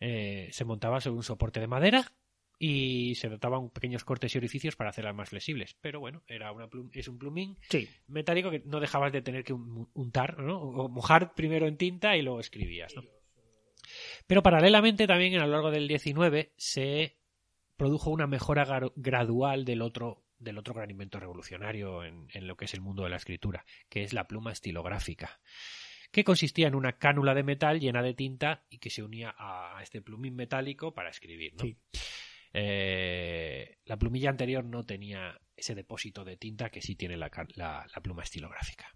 [0.00, 2.12] Eh, se montaba sobre un soporte de madera
[2.58, 5.76] y se dotaban pequeños cortes y orificios para hacerlas más flexibles.
[5.80, 7.88] Pero bueno, era una plum- es un plumín Sí.
[8.06, 10.60] metálico que no dejabas de tener que un- untar, ¿no?
[10.60, 13.02] O mojar primero en tinta y luego escribías, ¿no?
[14.26, 17.16] Pero paralelamente también a lo largo del 19 se
[17.76, 18.64] produjo una mejora
[18.96, 23.02] gradual del otro del otro gran invento revolucionario en, en lo que es el mundo
[23.04, 25.40] de la escritura, que es la pluma estilográfica,
[26.12, 29.78] que consistía en una cánula de metal llena de tinta y que se unía a
[29.82, 31.54] este plumín metálico para escribir.
[31.54, 31.62] ¿no?
[31.64, 31.76] Sí.
[32.52, 37.46] Eh, la plumilla anterior no tenía ese depósito de tinta que sí tiene la, ca-
[37.54, 38.94] la- la pluma estilográfica.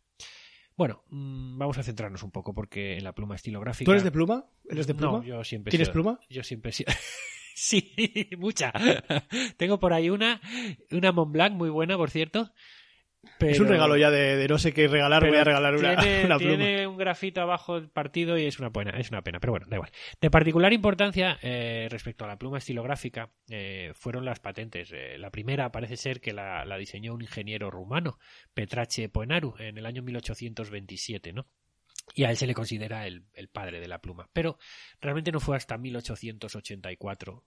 [0.77, 3.85] Bueno, mm, vamos a centrarnos un poco porque en la pluma estilográfica.
[3.85, 4.47] ¿Tú eres de pluma?
[4.69, 5.19] ¿Eres de pluma?
[5.19, 6.21] No, yo siempre ¿Tienes sido- pluma?
[6.31, 6.73] Yo siempre
[7.63, 7.93] Sí,
[8.39, 8.73] mucha.
[9.59, 10.41] Tengo por ahí una,
[10.93, 12.51] una Montblanc muy buena, por cierto.
[13.39, 16.25] Es un regalo ya de, de no sé qué regalar, voy a regalar una, tiene,
[16.25, 16.57] una pluma.
[16.57, 19.67] tiene un grafito abajo del partido y es una pena, es una pena, pero bueno,
[19.69, 19.91] da igual.
[20.19, 24.91] De particular importancia eh, respecto a la pluma estilográfica eh, fueron las patentes.
[24.93, 28.19] Eh, la primera parece ser que la, la diseñó un ingeniero rumano,
[28.55, 31.47] Petrache Poenaru, en el año 1827, ¿no?
[32.15, 34.29] Y a él se le considera el, el padre de la pluma.
[34.33, 34.59] Pero
[35.01, 37.45] realmente no fue hasta 1884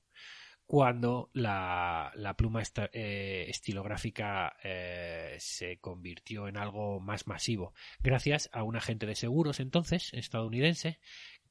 [0.65, 8.75] cuando la, pluma eh, estilográfica eh, se convirtió en algo más masivo, gracias a un
[8.75, 10.99] agente de seguros entonces, estadounidense,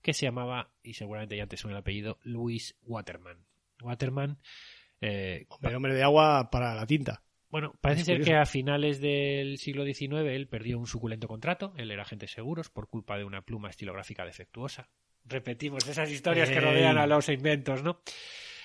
[0.00, 3.46] que se llamaba, y seguramente ya te suena el apellido, Louis Waterman.
[3.82, 4.38] Waterman,
[5.00, 7.22] eh, Hombre, hombre de agua para la tinta.
[7.52, 11.92] Bueno, parece ser que a finales del siglo XIX él perdió un suculento contrato, él
[11.92, 14.88] era agente de seguros, por culpa de una pluma estilográfica defectuosa.
[15.24, 18.00] Repetimos esas historias que rodean a los inventos, ¿no?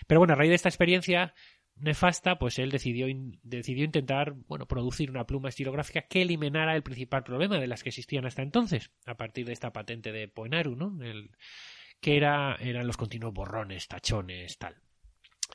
[0.08, 1.36] Pero bueno, a raíz de esta experiencia
[1.76, 6.82] nefasta, pues él decidió, in- decidió intentar, bueno, producir una pluma estilográfica que eliminara el
[6.82, 10.76] principal problema de las que existían hasta entonces, a partir de esta patente de Poenaru,
[10.76, 10.98] ¿no?
[11.04, 11.30] El-
[12.00, 14.78] que era, eran los continuos borrones, tachones, tal.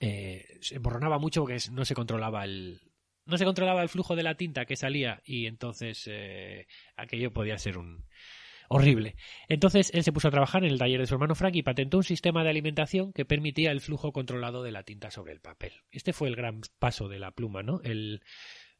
[0.01, 2.80] Eh, se emborronaba mucho porque no se controlaba el,
[3.25, 6.66] no se controlaba el flujo de la tinta que salía y entonces eh,
[6.97, 8.05] aquello podía ser un
[8.68, 9.16] horrible.
[9.49, 11.99] Entonces él se puso a trabajar en el taller de su hermano Frank y patentó
[11.99, 15.73] un sistema de alimentación que permitía el flujo controlado de la tinta sobre el papel.
[15.91, 17.81] Este fue el gran paso de la pluma, ¿no?
[17.85, 18.23] El,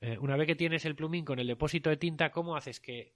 [0.01, 3.15] eh, una vez que tienes el plumín con el depósito de tinta, ¿cómo haces que,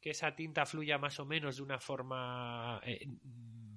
[0.00, 3.06] que esa tinta fluya más o menos de una forma eh,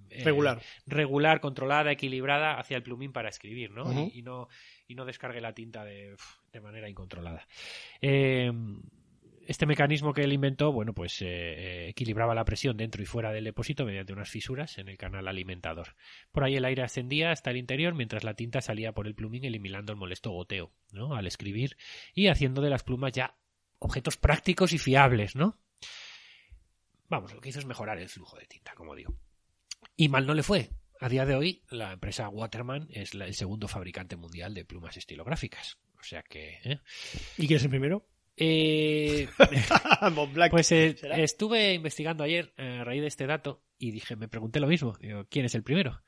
[0.10, 0.62] eh, Regular.
[0.86, 4.10] regular, controlada, equilibrada hacia el plumín para escribir, ¿no?
[4.14, 4.48] Y no
[4.88, 6.16] y no descargue la tinta de,
[6.52, 7.46] de manera incontrolada.
[8.02, 8.52] Eh,
[9.48, 13.32] este mecanismo que él inventó, bueno, pues eh, eh, equilibraba la presión dentro y fuera
[13.32, 15.96] del depósito mediante unas fisuras en el canal alimentador.
[16.34, 19.46] Por ahí el aire ascendía hasta el interior mientras la tinta salía por el plumín
[19.46, 21.16] eliminando el molesto goteo, ¿no?
[21.16, 21.78] Al escribir
[22.14, 23.38] y haciendo de las plumas ya
[23.80, 25.58] objetos prácticos y fiables, ¿no?
[27.08, 29.18] Vamos, lo que hizo es mejorar el flujo de tinta, como digo.
[29.96, 30.72] Y mal no le fue.
[31.00, 34.98] A día de hoy, la empresa Waterman es la- el segundo fabricante mundial de plumas
[34.98, 35.78] estilográficas.
[36.00, 36.60] O sea que...
[36.64, 36.80] ¿eh?
[37.38, 38.06] ¿Y quién es el primero?
[38.36, 39.28] Eh,
[40.52, 44.60] pues eh, estuve investigando ayer eh, a raíz de este dato y dije, me pregunté
[44.60, 44.96] lo mismo.
[45.00, 46.02] Digo, ¿quién es el primero?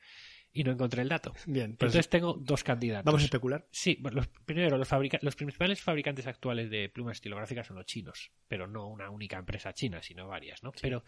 [0.52, 1.34] Y no encontré el dato.
[1.46, 3.06] Bien, pues Entonces tengo dos candidatos.
[3.06, 3.68] vamos a especular.
[3.72, 4.90] Sí, bueno, los, primero, los,
[5.22, 9.74] los principales fabricantes actuales de plumas estilográficas son los chinos, pero no una única empresa
[9.74, 10.72] china, sino varias, ¿no?
[10.82, 11.04] Pero,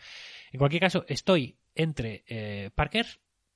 [0.51, 3.07] en cualquier caso, estoy entre eh, Parker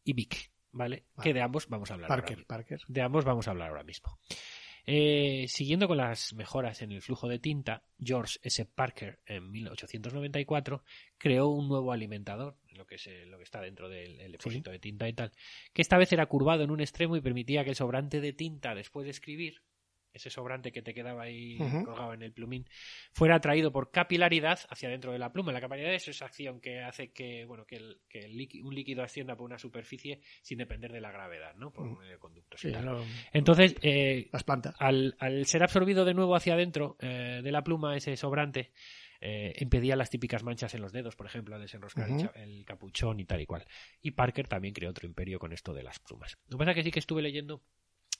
[0.05, 1.03] y Bic, ¿vale?
[1.15, 1.23] Vale.
[1.23, 2.47] Que de ambos vamos a hablar ahora Parker, mismo.
[2.47, 2.79] Parker.
[2.87, 4.17] De ambos vamos a hablar ahora mismo.
[4.87, 8.65] Eh, siguiendo con las mejoras en el flujo de tinta, George S.
[8.65, 10.83] Parker en 1894
[11.17, 14.77] creó un nuevo alimentador, lo que, es, lo que está dentro del el depósito de
[14.77, 15.31] tinta y tal,
[15.73, 18.75] que esta vez era curvado en un extremo y permitía que el sobrante de tinta
[18.75, 19.63] después de escribir,
[20.15, 21.83] ese sobrante que te quedaba ahí Ujú.
[21.85, 22.65] colgado en el plumín,
[23.13, 25.51] fuera atraído por capilaridad hacia dentro de la pluma.
[25.51, 29.03] La capilaridad es esa acción que hace que, bueno, que, el- que el un líquido
[29.03, 31.71] ascienda por una superficie sin depender de la gravedad, ¿no?
[31.71, 31.97] Por Ujú.
[31.99, 32.85] medio de conductos y Sí, tal.
[32.85, 34.75] no, Entonces, eh, las plantas.
[34.79, 38.71] al, al ser absorbido de nuevo hacia adentro eh, de la pluma, ese sobrante,
[39.21, 43.25] eh, impedía las típicas manchas en los dedos, por ejemplo, al desenroscar el, capuchón y
[43.25, 43.65] tal y cual.
[44.01, 46.37] Y Parker también creó otro imperio con esto de las plumas.
[46.47, 47.63] Lo que pasa es que sí que estuve leyendo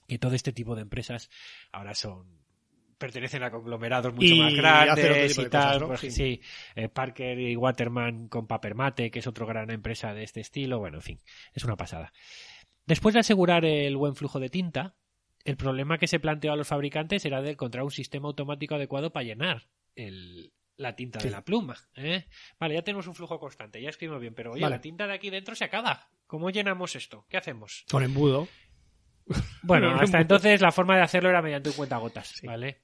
[0.08, 1.30] que todo este tipo de empresas
[1.72, 2.44] ahora son
[2.98, 5.64] pertenecen a conglomerados mucho Y más grandes y tal.
[5.64, 5.88] cosas, ¿no?
[5.88, 6.12] pues Sí.
[6.12, 6.42] sí,
[6.76, 10.80] eh, Parker y Waterman con Papermate, que es otra gran empresa de este estilo.
[10.80, 11.20] Bueno, en fin,
[11.54, 12.14] es una pasada.
[12.86, 14.96] Después de asegurar el buen flujo de tinta,
[15.44, 19.12] el problema que se planteó a los fabricantes era de encontrar un sistema automático adecuado
[19.12, 21.28] para llenar el- la tinta Sí.
[21.28, 21.76] de la pluma.
[21.96, 22.26] ¿eh?
[22.60, 24.76] Vale, ya tenemos un flujo constante, ya escribimos bien, pero oye, Vale.
[24.78, 26.10] la tinta de aquí dentro se acaba.
[26.28, 27.26] ¿Cómo llenamos esto?
[27.30, 27.86] ¿Qué hacemos?
[27.92, 28.48] Con embudo.
[29.64, 32.82] Bueno, No, no, hasta entonces la forma de hacerlo era mediante un cuentagotas, ¿vale?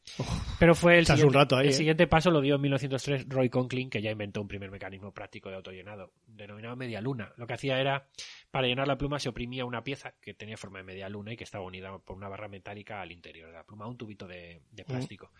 [0.59, 1.77] Pero fue el siguiente, un rato ahí, el ¿eh?
[1.77, 5.49] siguiente paso lo dio en 1903 Roy Conklin, que ya inventó un primer mecanismo práctico
[5.49, 7.31] de autollenado, denominado media luna.
[7.37, 8.07] Lo que hacía era,
[8.49, 11.37] para llenar la pluma se oprimía una pieza que tenía forma de media luna y
[11.37, 14.61] que estaba unida por una barra metálica al interior de la pluma, un tubito de,
[14.71, 15.31] de plástico.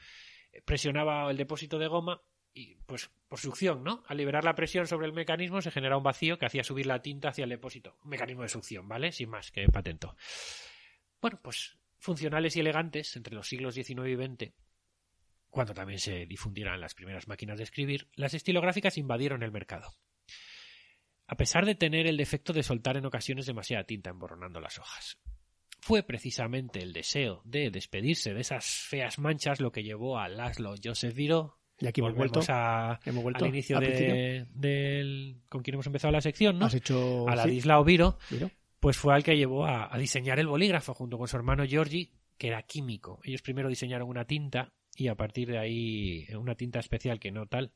[0.52, 2.22] Eh, Presionaba el depósito de goma
[2.54, 4.04] y, pues, por succión, ¿no?
[4.08, 7.02] Al liberar la presión sobre el mecanismo se genera un vacío que hacía subir la
[7.02, 7.98] tinta hacia el depósito.
[8.04, 9.12] Un mecanismo de succión, ¿vale?
[9.12, 10.16] Sin más que patento.
[11.22, 14.54] Bueno, pues funcionales y elegantes entre los siglos XIX y XX,
[15.50, 19.94] cuando también se difundieran las primeras máquinas de escribir, las estilográficas invadieron el mercado.
[21.28, 25.18] A pesar de tener el defecto de soltar en ocasiones demasiada tinta emborronando las hojas.
[25.80, 30.76] Fue precisamente el deseo de despedirse de esas feas manchas lo que llevó a Laszlo
[30.84, 32.42] Joseph Viro Y aquí hemos vuelto.
[32.50, 36.66] a- Hemos vuelto al inicio de, del con quien hemos empezado la sección, ¿no?
[36.68, 37.28] Has hecho.
[37.28, 38.18] A sí, Ladislao Viro.
[38.82, 42.12] Pues fue al que llevó a, a diseñar el bolígrafo junto con su hermano Giorgi,
[42.38, 43.22] que era químico.
[43.24, 47.46] Ellos primero diseñaron una tinta y a partir de ahí una tinta especial que no
[47.46, 47.72] tal,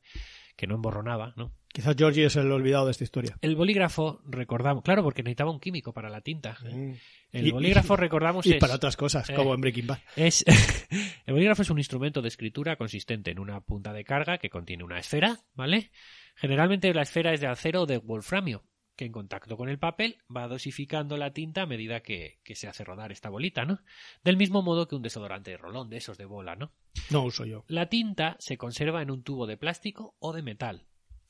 [0.56, 1.52] que no emborronaba, ¿no?
[1.72, 3.36] Quizás Georgie es el olvidado de esta historia.
[3.40, 6.56] El bolígrafo, recordamos, claro, porque necesitaba un químico para la tinta.
[6.64, 6.74] ¿eh?
[6.74, 6.94] Mm.
[7.32, 9.98] El Y- bolígrafo, recordamos, Y es, para otras cosas, eh, como en Breaking Bad.
[10.16, 10.44] es-
[11.26, 14.84] el bolígrafo es un instrumento de escritura consistente en una punta de carga que contiene
[14.84, 15.90] una esfera, ¿vale?
[16.34, 18.62] Generalmente la esfera es de acero o de wolframio,
[18.96, 22.66] que en contacto con el papel va dosificando la tinta a medida que, que se
[22.66, 23.80] hace rodar esta bolita, ¿no?
[24.24, 26.72] Del mismo modo que un desodorante de rolón, de esos de bola, ¿no?
[27.10, 27.64] No uso yo.
[27.68, 30.86] La tinta se conserva en un tubo de plástico o de metal.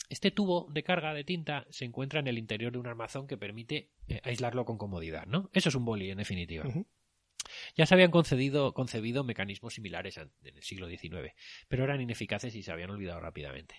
[0.08, 3.36] Este tubo de carga de tinta se encuentra en el interior de un armazón que
[3.36, 5.50] permite eh, aislarlo con comodidad, ¿no?
[5.52, 6.64] Eso es un boli, en definitiva.
[7.76, 11.32] Ya se habían concedido, concebido mecanismos similares en el siglo XIX,
[11.68, 13.74] pero eran ineficaces y se habían olvidado rápidamente.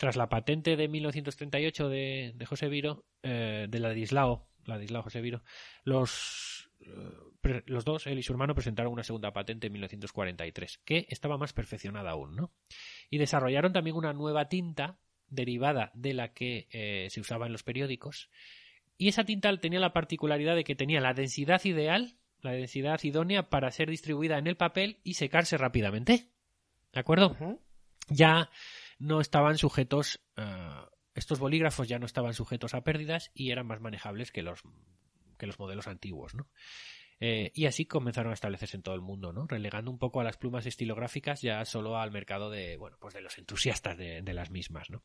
[0.00, 5.42] Tras la patente de 1938 de, de José Viro, eh, de Ladislao, Ladislao José Viro,
[5.84, 11.04] los, eh, los dos, él y su hermano, presentaron una segunda patente en 1943, que
[11.10, 12.50] estaba más perfeccionada aún, ¿no?
[13.10, 14.98] Y desarrollaron también una nueva tinta
[15.28, 18.30] derivada de la que eh, se usaba en los periódicos.
[18.96, 23.50] Y esa tinta tenía la particularidad de que tenía la densidad ideal, la densidad idónea
[23.50, 26.30] para ser distribuida en el papel y secarse rápidamente.
[26.90, 27.36] ¿De acuerdo?
[28.08, 28.48] Ya
[29.00, 30.82] no estaban sujetos, eh,
[31.14, 34.62] estos bolígrafos ya no estaban sujetos a pérdidas y eran más manejables que los,
[35.38, 36.48] que los modelos antiguos, ¿no?
[37.18, 39.46] Eh, y así comenzaron a establecerse en todo el mundo, ¿no?
[39.46, 43.20] Relegando un poco a las plumas estilográficas ya solo al mercado de, bueno, pues de
[43.20, 45.02] los entusiastas de, de las mismas, ¿no?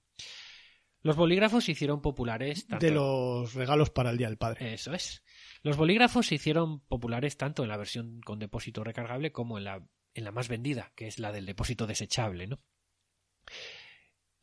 [1.01, 4.73] Los bolígrafos se hicieron populares tanto De los regalos para el Día del Padre.
[4.73, 5.23] eso es.
[5.61, 9.87] Los bolígrafos se hicieron populares tanto en la versión con depósito recargable como en la,
[10.13, 12.59] en la más vendida, que es la del depósito desechable, ¿no?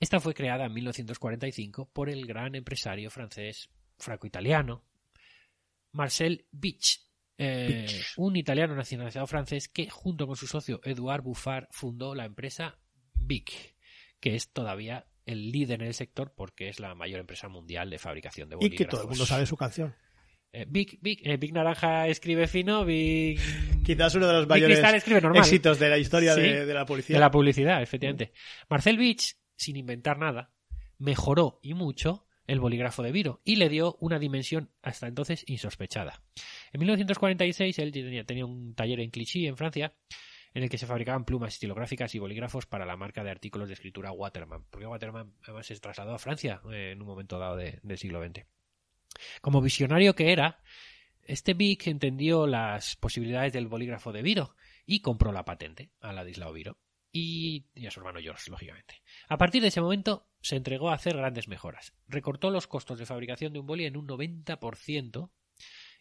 [0.03, 4.85] Esta fue creada en 1945 por el gran empresario francés franco-italiano
[5.93, 7.01] Marcel Bich,
[7.39, 7.87] eh,
[8.17, 12.79] un italiano nacionalizado francés que junto con su socio Edouard Buffard fundó la empresa
[13.15, 13.77] Bic,
[14.21, 17.99] que es todavía el líder en el sector porque es la mayor empresa mundial de
[17.99, 18.79] fabricación de Y bolígrafos.
[18.79, 19.95] que todo el mundo sabe su canción.
[20.55, 23.39] Eh, Big, Big, eh, Big Naranja escribe fino, Big...
[23.87, 25.43] Quizás uno de los Big mayores Cristal escribe normal.
[25.43, 26.41] éxitos de la historia Sí.
[26.41, 27.17] de, de la policía.
[27.17, 28.33] De la publicidad, efectivamente.
[28.69, 30.51] Marcel Beach, sin inventar nada,
[30.99, 36.23] mejoró y mucho el bolígrafo de Viro y le dio una dimensión hasta entonces insospechada.
[36.73, 37.93] En 1946 él
[38.27, 39.95] tenía, un taller en Clichy, en Francia,
[40.55, 43.75] en el que se fabricaban plumas estilográficas y bolígrafos para la marca de artículos de
[43.75, 47.79] escritura Waterman, porque Waterman además se trasladó a Francia eh, en un momento dado de-
[47.83, 48.45] del siglo XX.
[49.41, 50.61] Como visionario que era,
[51.23, 56.53] este Vic entendió las posibilidades del bolígrafo de Viro y compró la patente a Ladislao
[56.53, 56.77] Viro
[57.13, 59.03] y, a su hermano George, lógicamente.
[59.29, 61.93] A partir de ese momento se entregó a hacer grandes mejoras.
[62.09, 65.31] Recortó los costos de fabricación de un boli en un 90%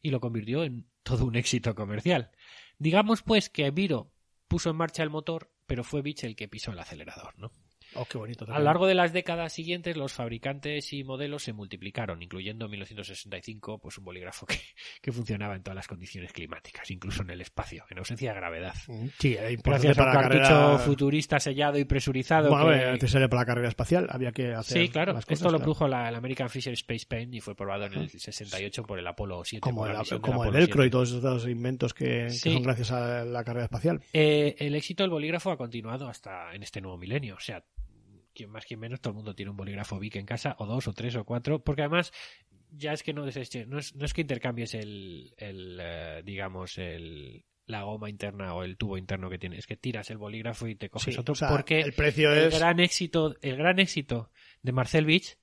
[0.01, 2.31] y lo convirtió en todo un éxito comercial.
[2.77, 4.11] Digamos pues que Viro
[4.47, 7.51] puso en marcha el motor, pero fue Beach el que pisó el acelerador, ¿no?
[7.95, 8.45] Oh, qué bonito.
[8.49, 12.71] A lo largo de las décadas siguientes, los fabricantes y modelos se multiplicaron, incluyendo en
[12.71, 14.55] 1965 pues, un bolígrafo que,
[15.01, 18.73] que funcionaba en todas las condiciones climáticas, incluso en el espacio, en ausencia de gravedad.
[19.19, 20.77] Sí, era importante Gracias a un para la cartucho carrera...
[20.79, 22.49] futurista sellado y presurizado.
[22.49, 24.07] Bueno, que- para la carrera espacial.
[24.09, 25.13] Había que hacer Sí, claro.
[25.13, 28.09] las cosas, Esto lo produjo la, American Fisher Space Pen y fue probado en el
[28.09, 29.61] 68 por el Apolo 7.
[29.61, 30.87] Como, el, como el velcro 7.
[30.87, 32.53] y todos esos inventos que, que Sí.
[32.53, 34.01] son gracias a la carrera espacial.
[34.13, 37.35] Eh, el éxito del bolígrafo ha continuado hasta en este nuevo milenio.
[37.35, 37.63] O sea,
[38.33, 40.87] quien más, quien menos, todo el mundo tiene un bolígrafo Bic en casa, o dos,
[40.87, 42.11] o tres, o cuatro, porque además
[42.71, 46.77] ya es que no, deseche- no, es, no es que intercambies el, el eh, digamos,
[46.77, 50.67] el, la goma interna o el tubo interno que tiene, es que tiras el bolígrafo
[50.67, 52.57] y te coges Sí, otro, o sea, porque el precio el es...
[52.57, 55.37] gran éxito, el gran éxito de Marcel Beach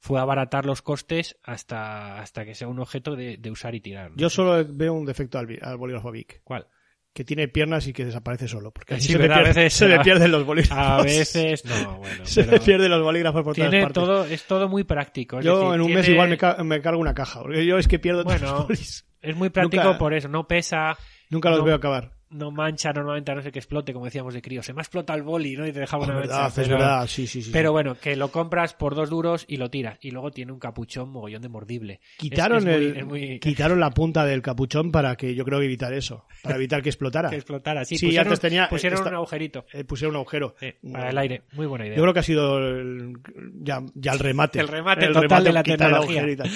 [0.00, 4.10] fue abaratar los costes hasta, hasta que sea un objeto de, de usar y tirar.
[4.12, 4.16] ¿no?
[4.16, 6.68] Yo solo veo un defecto al, al bolígrafo Bic, ¿Cuál?
[7.18, 8.70] Que tiene piernas y que desaparece solo.
[8.70, 9.34] Porque así Sí, se, le.
[9.34, 10.78] A veces se le pierden los bolígrafos.
[10.78, 12.24] A veces, no, bueno.
[12.24, 14.02] se le pierden los bolígrafos por todas tiene partes.
[14.04, 15.40] todo, es todo muy práctico.
[15.40, 17.42] es yo decir, en un mes igual me, ca- me cargo una caja.
[17.42, 19.04] Porque yo es que pierdo todos Bueno, los bolis.
[19.20, 20.96] Es muy práctico Nunca- por eso, no pesa,
[21.30, 22.12] Nunca los no- veo acabar.
[22.30, 24.62] no mancha normalmente a no ser que explote, como decíamos de crío.
[24.62, 25.66] Se me ha explotado el boli, ¿no?
[25.66, 26.60] Y te dejaba Es una verdad, mancha.
[26.60, 27.50] es pero- verdad, sí, sí, sí.
[27.50, 29.98] Pero bueno, que lo compras por dos duros y lo tiras.
[30.02, 32.00] Y luego tiene un capuchón mogollón de mordible.
[32.18, 35.58] quitaron, Es- es muy- el, muy- quitaron la punta del capuchón para que yo creo
[35.58, 36.26] que evitar eso.
[36.42, 37.30] Para evitar que explotara.
[37.30, 37.84] que explotara.
[37.86, 40.54] Sí, Sí, pusieron, antes tenía- pusieron esta- un agujerito Eh, pusieron un agujero.
[40.60, 41.42] eh, para el aire.
[41.52, 41.96] Muy buena idea.
[41.96, 43.14] Yo creo que ha sido el-
[43.62, 44.60] ya, ya el remate.
[44.60, 46.26] El remate total de la el tecnología.
[46.36, 46.50] tal.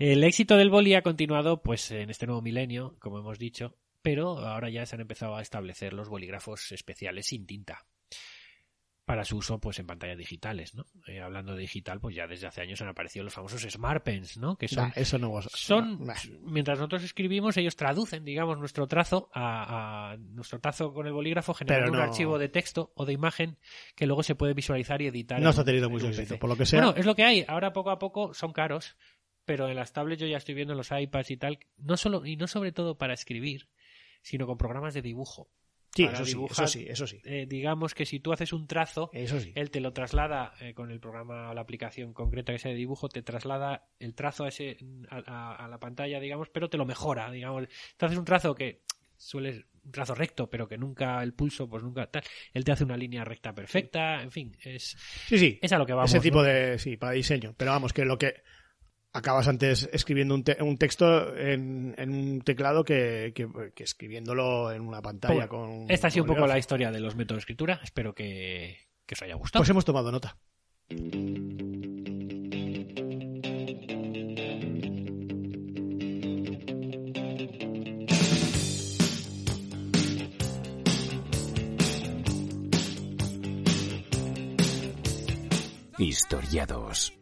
[0.00, 4.38] El éxito del boli ha continuado pues en este nuevo milenio, como hemos dicho, pero
[4.38, 7.86] ahora ya se han empezado a establecer los bolígrafos especiales sin tinta
[9.04, 10.86] para su uso pues en pantallas digitales, ¿no?
[11.08, 14.38] Eh, hablando de digital, pues ya desde hace años han aparecido los famosos Smart Pens,
[14.38, 14.56] ¿no?
[14.56, 16.14] Que son Nah, eso no son nah.
[16.42, 21.52] mientras nosotros escribimos ellos traducen digamos nuestro trazo a, a- nuestro trazo con el bolígrafo
[21.52, 23.58] generando un archivo de texto o de imagen
[23.96, 26.38] que luego se puede visualizar y editar No en- está teniendo en mucho éxito.
[26.38, 28.96] Por lo que sea, bueno es lo que hay ahora poco a poco son caros
[29.44, 32.24] pero en las tablets yo ya estoy viendo en los iPads y tal no solo
[32.24, 33.68] y no sobre todo para escribir
[34.22, 35.50] sino con programas de dibujo
[35.94, 37.20] sí, eso sí, eso sí, eso sí.
[37.24, 39.52] Eh, digamos que si tú haces un trazo Eso sí.
[39.54, 42.78] él te lo traslada eh, con el programa o la aplicación concreta que sea de
[42.78, 44.78] dibujo, te traslada el trazo a, ese,
[45.10, 47.68] a, a- a la pantalla, digamos, pero te lo mejora, digamos.
[47.98, 48.84] Te haces un trazo que
[49.18, 52.22] suele un trazo recto, pero que nunca el pulso, pues nunca tal.
[52.54, 54.96] Él te hace una línea recta perfecta, en fin, es,
[55.26, 55.58] Sí, sí.
[55.60, 56.10] es a lo que vamos.
[56.10, 56.44] Ese tipo ¿no?
[56.44, 56.78] de.
[56.78, 57.54] Sí, para diseño.
[57.56, 58.42] Pero vamos, que lo que.
[59.14, 64.72] Acabas antes escribiendo un, te- un texto en, en un teclado que, que- que escribiéndolo
[64.72, 65.90] en una pantalla Bueno, con.
[65.90, 67.80] Esta ha sido un poco la historia de los métodos de escritura.
[67.82, 69.60] Espero que, que os haya gustado.
[69.60, 70.38] Pues hemos tomado nota.
[85.98, 87.12] Historiados.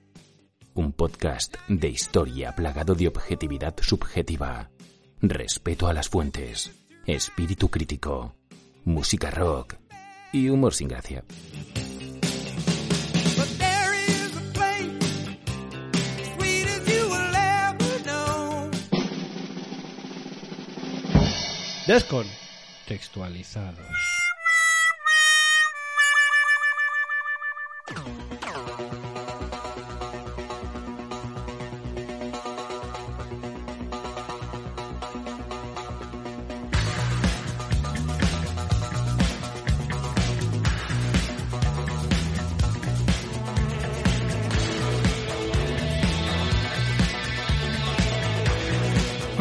[1.01, 4.69] Podcast de historia plagado de objetividad subjetiva,
[5.23, 6.73] respeto a las fuentes,
[7.07, 8.35] espíritu crítico,
[8.85, 9.77] música rock
[10.31, 11.25] y humor sin gracia.
[13.35, 13.91] But there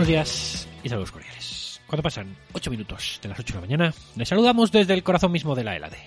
[0.10, 1.82] días y saludos cordiales.
[1.86, 5.32] Cuando pasan 8 minutos de las 8 de la mañana, les saludamos desde el corazón
[5.32, 5.99] mismo de la Hélade.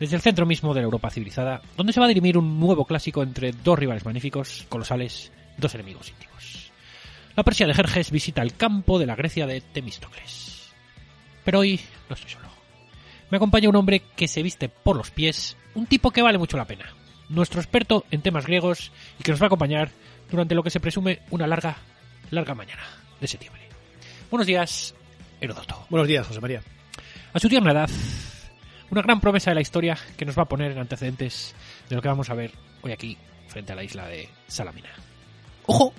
[0.00, 2.86] Desde el centro mismo de la Europa civilizada, donde se va a dirimir un nuevo
[2.86, 6.72] clásico entre dos rivales magníficos, colosales, dos enemigos íntimos.
[7.36, 10.72] La Persia de Jerjes visita el campo de la Grecia de Temístocles.
[11.44, 11.78] Pero hoy
[12.08, 12.48] no estoy solo.
[13.30, 16.56] Me acompaña un hombre que se viste por los pies, un tipo que vale mucho
[16.56, 16.86] la pena.
[17.28, 19.90] Nuestro experto en temas griegos y que nos va a acompañar
[20.30, 21.76] durante lo que se presume una larga,
[22.30, 23.62] larga mañana de septiembre.
[24.30, 24.94] Buenos días,
[25.40, 25.86] Heródoto.
[25.90, 26.62] Buenos días, José María.
[27.32, 27.90] A su tierna edad,
[28.90, 31.54] una gran promesa de la historia que nos va a poner en antecedentes
[31.88, 32.52] de lo que vamos a ver
[32.82, 33.16] hoy aquí,
[33.48, 34.90] frente a la isla de Salamina.
[35.66, 35.92] Ojo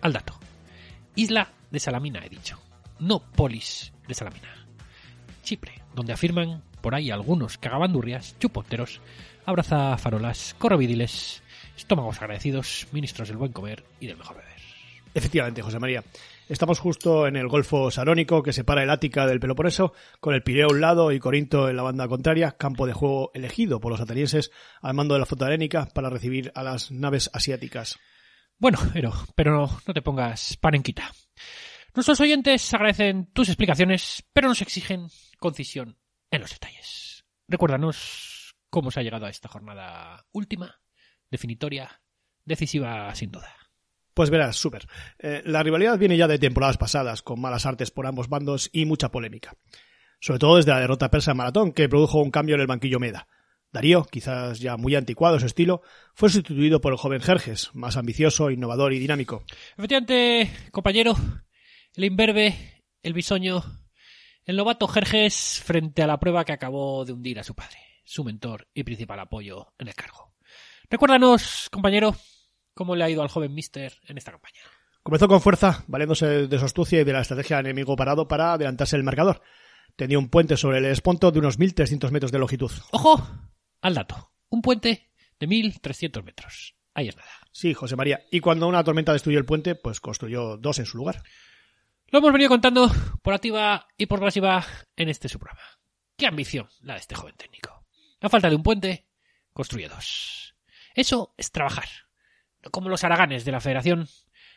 [0.00, 0.38] al dato.
[1.14, 2.60] Isla de Salamina, he dicho.
[2.98, 4.66] No polis de Salamina.
[5.42, 9.00] Chipre, donde afirman por ahí algunos cagabandurrias, chuponteros,
[9.46, 11.42] abraza farolas, corrovidiles,
[11.76, 14.53] estómagos agradecidos, ministros del buen comer y del mejor beber.
[15.14, 16.02] Efectivamente, José María.
[16.48, 20.66] Estamos justo en el Golfo Sarónico que separa el Ática del Peloponeso, con el Pireo
[20.66, 24.00] a un lado y Corinto en la banda contraria, campo de juego elegido por los
[24.00, 24.50] atenienses
[24.82, 27.98] al mando de la flota helénica para recibir a las naves asiáticas.
[28.58, 29.52] Bueno, pero, pero
[29.86, 31.12] no, te pongas panenquita.
[31.94, 35.06] Nuestros oyentes agradecen tus explicaciones, pero nos exigen
[35.38, 35.96] concisión
[36.30, 37.24] en los detalles.
[37.46, 40.80] Recuérdanos cómo se ha llegado a esta jornada última,
[41.30, 42.02] definitoria,
[42.44, 43.63] decisiva sin duda.
[44.14, 44.86] Pues verás, súper.
[45.18, 48.86] Eh, la rivalidad viene ya de temporadas pasadas, con malas artes por ambos bandos y
[48.86, 49.56] mucha polémica.
[50.20, 53.00] Sobre todo desde la derrota persa en Maratón, que produjo un cambio en el banquillo
[53.00, 53.26] Meda.
[53.72, 55.82] Darío, quizás ya muy anticuado su estilo,
[56.14, 59.42] fue sustituido por el joven Jerjes, más ambicioso, innovador y dinámico.
[59.76, 61.16] Efectivamente, compañero,
[61.96, 63.64] el imberbe, el bisoño,
[64.44, 68.22] el novato Jerjes frente a la prueba que acabó de hundir a su padre, su
[68.22, 70.34] mentor y principal apoyo en el cargo.
[70.88, 72.14] Recuérdanos, compañero,
[72.74, 74.60] cómo le ha ido al joven Mister en esta campaña.
[75.02, 78.96] Comenzó con fuerza, valiéndose de su astucia y de la estrategia enemigo parado para adelantarse
[78.96, 79.42] el marcador.
[79.96, 82.72] Tenía un puente sobre el esponto de unos 1.300 metros de longitud.
[82.90, 83.26] ¡Ojo!
[83.80, 84.32] Al dato.
[84.48, 86.74] Un puente de 1.300 metros.
[86.94, 87.30] Ahí es nada.
[87.52, 88.24] Sí, José María.
[88.30, 91.22] Y cuando una tormenta destruyó el puente, pues construyó dos en su lugar.
[92.08, 92.90] Lo hemos venido contando
[93.22, 94.64] por activa y por pasiva
[94.96, 95.62] en este su programa.
[96.16, 97.84] ¡Qué ambición la de este joven técnico!
[98.20, 99.06] A falta de un puente,
[99.52, 100.54] construye dos.
[100.94, 101.88] Eso es trabajar.
[102.70, 104.08] Como los haraganes de la Federación,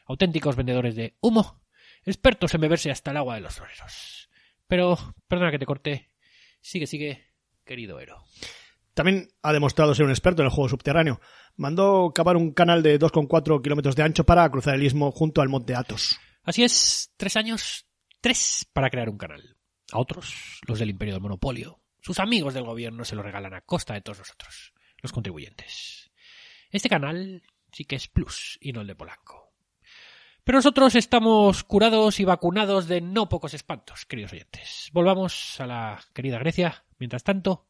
[0.06, 1.62] auténticos vendedores de humo,
[2.06, 4.30] expertos en beberse hasta el agua de los floreros.
[4.68, 4.98] Pero,
[5.28, 6.12] perdona que te corte.
[6.62, 7.26] Sigue, sigue,
[7.64, 8.20] querido héroe.
[8.94, 11.22] También ha demostrado ser un experto en el juego subterráneo.
[11.56, 15.50] Mandó cavar un canal de 2,4 kilómetros de ancho para cruzar el istmo junto al
[15.50, 16.20] monte Athos.
[16.44, 17.86] Así es, tres años,
[18.22, 19.58] tres para crear un canal.
[19.92, 23.62] A otros, los del imperio del monopolio, sus amigos del gobierno se lo regalan a
[23.62, 26.12] costa de todos nosotros, los contribuyentes.
[26.72, 27.44] Este canal
[27.78, 29.54] sí que es plus y no el de Polanco.
[30.44, 34.90] Pero nosotros estamos curados y vacunados de no pocos espantos, queridos oyentes.
[34.94, 36.86] Volvamos a la querida Grecia.
[36.98, 37.68] Mientras tanto,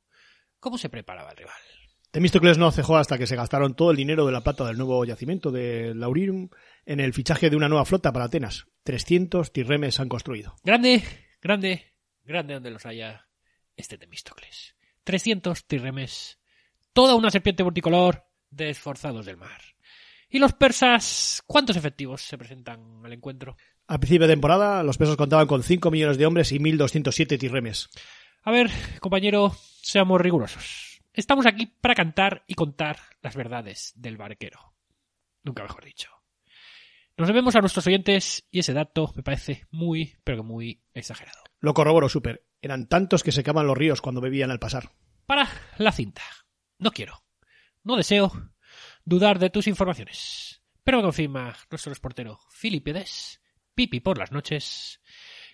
[0.61, 1.55] ¿cómo se preparaba el rival?
[2.11, 5.03] Temístocles no cejó hasta que se gastaron todo el dinero de la plata del nuevo
[5.03, 6.49] yacimiento de Laurirum
[6.85, 8.67] en el fichaje de una nueva flota para Atenas.
[8.83, 10.55] 300 tirremes han construido.
[10.63, 11.03] Grande,
[11.41, 13.27] grande, grande donde los haya
[13.75, 14.75] este Temístocles.
[15.03, 16.39] 300 tirremes.
[16.93, 19.61] Toda una serpiente multicolor de esforzados del mar.
[20.29, 23.55] ¿Y los persas cuántos efectivos se presentan al encuentro?
[23.87, 27.89] Al principio de temporada, los pesos contaban con 5 millones de hombres y 1.207 tirremes.
[28.43, 31.01] A ver, compañero, seamos rigurosos.
[31.13, 34.73] Estamos aquí para cantar y contar las verdades del barquero.
[35.43, 36.11] Nunca mejor dicho.
[37.15, 41.39] Nos debemos a nuestros oyentes y ese dato me parece muy, pero que muy exagerado.
[41.59, 42.45] Lo corroboro, Super.
[42.61, 44.91] Eran tantos que secaban los ríos cuando bebían al pasar.
[45.25, 46.21] Para la cinta.
[46.77, 47.23] No quiero,
[47.83, 48.31] no deseo
[49.07, 50.61] dudar de tus informaciones.
[50.83, 53.41] Pero me confirma nuestro reportero Filipides,
[53.73, 55.01] Pipi por las noches,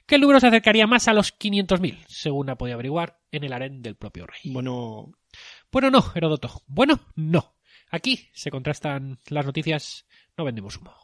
[0.07, 3.53] que el número se acercaría más a los 500.000, según ha podido averiguar en el
[3.53, 4.41] harén del propio rey.
[4.45, 5.11] Bueno,
[5.71, 6.63] Bueno, no, Heródoto.
[6.65, 7.55] Bueno, no.
[7.91, 10.95] Aquí se contrastan las noticias, no vendemos humo.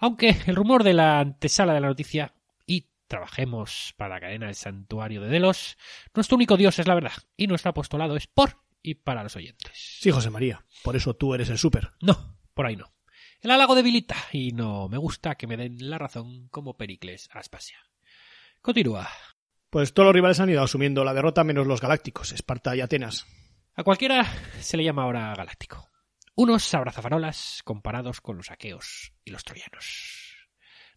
[0.00, 2.34] Aunque el rumor de la antesala de la noticia
[2.66, 5.78] y trabajemos para la cadena del santuario de Delos,
[6.12, 9.72] nuestro único Dios es la verdad y nuestro apostolado es por y para los oyentes.
[9.74, 10.64] sí, José María.
[10.84, 11.92] Por eso tú eres el Super.
[12.00, 12.94] No, por ahí no.
[13.40, 17.40] El halago debilita y no me gusta que me den la razón como Pericles a
[17.40, 17.78] Aspasia.
[18.62, 19.08] Continúa.
[19.70, 23.26] Pues todos los rivales han ido asumiendo la derrota menos los galácticos, Esparta y Atenas.
[23.74, 24.24] A cualquiera
[24.60, 25.90] se le llama ahora galáctico.
[26.36, 30.36] Unos abrazafarolas comparados con los aqueos y los troyanos.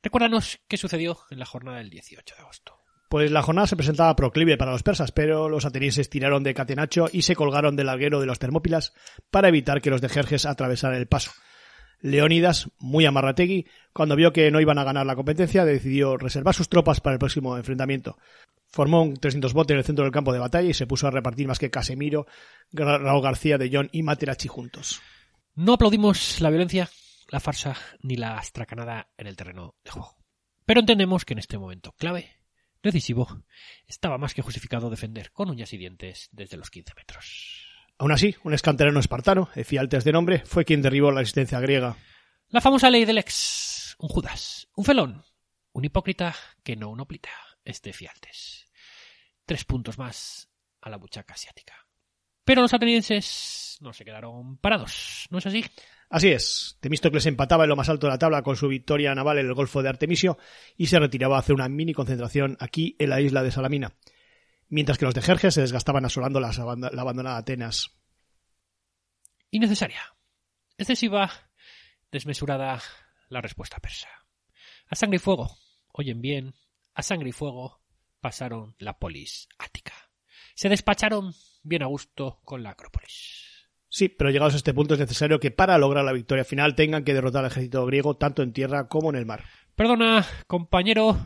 [0.03, 2.77] Recuérdanos qué sucedió en la jornada del 18 de agosto.
[3.09, 7.07] Pues la jornada se presentaba proclive para los persas, pero los atenienses tiraron de catenacho
[7.11, 8.93] y se colgaron del larguero de los Termópilas
[9.31, 11.31] para evitar que los de Jerjes atravesaran el paso.
[12.01, 16.69] Leónidas, muy amarrategui, cuando vio que no iban a ganar la competencia, decidió reservar sus
[16.69, 18.17] tropas para el próximo enfrentamiento.
[18.67, 21.11] Formó un 300 bote en el centro del campo de batalla y se puso a
[21.11, 22.27] repartir más que Casemiro,
[22.71, 25.01] Raúl García de John y Materachi juntos.
[25.55, 26.89] No aplaudimos la violencia,
[27.31, 30.15] la farsa ni la astracanada en el terreno de juego.
[30.65, 32.38] Pero entendemos que en este momento clave,
[32.81, 33.43] decisivo,
[33.87, 37.65] estaba más que justificado defender con uñas y dientes desde los 15 metros.
[37.97, 41.97] Aún así, un escanterano espartano, Efialtes de nombre, fue quien derribó la resistencia griega.
[42.47, 43.95] La famosa ley del ex.
[43.99, 45.25] Un Judas, un felón,
[45.73, 46.33] un hipócrita
[46.63, 47.29] que no un oplita,
[47.65, 48.71] este Fialtes.
[49.45, 50.49] Tres puntos más
[50.81, 51.73] a la buchaca asiática.
[52.45, 55.65] Pero los atenienses no se quedaron parados, ¿no es así?
[56.09, 59.37] Así es, Temístocles empataba en lo más alto de la tabla con su victoria naval
[59.37, 60.39] en el Golfo de Artemisio
[60.75, 63.93] y se retiraba a hacer una mini concentración aquí en la isla de Salamina,
[64.69, 67.91] mientras que los de Jerjes se desgastaban asolando la abandonada Atenas.
[69.51, 70.01] Innecesaria.
[70.79, 71.31] Excesiva,
[72.11, 72.81] desmesurada
[73.29, 74.09] la respuesta persa.
[74.87, 75.57] A sangre y fuego,
[75.91, 76.55] oyen bien,
[76.95, 77.81] a sangre y fuego
[78.19, 79.93] pasaron la polis ática.
[80.55, 83.48] Se despacharon bien a gusto con la Acrópolis.
[83.89, 87.03] Sí, pero llegados a este punto es necesario que para lograr la victoria final tengan
[87.03, 89.43] que derrotar al ejército griego tanto en tierra como en el mar.
[89.75, 91.17] Perdona, compañero,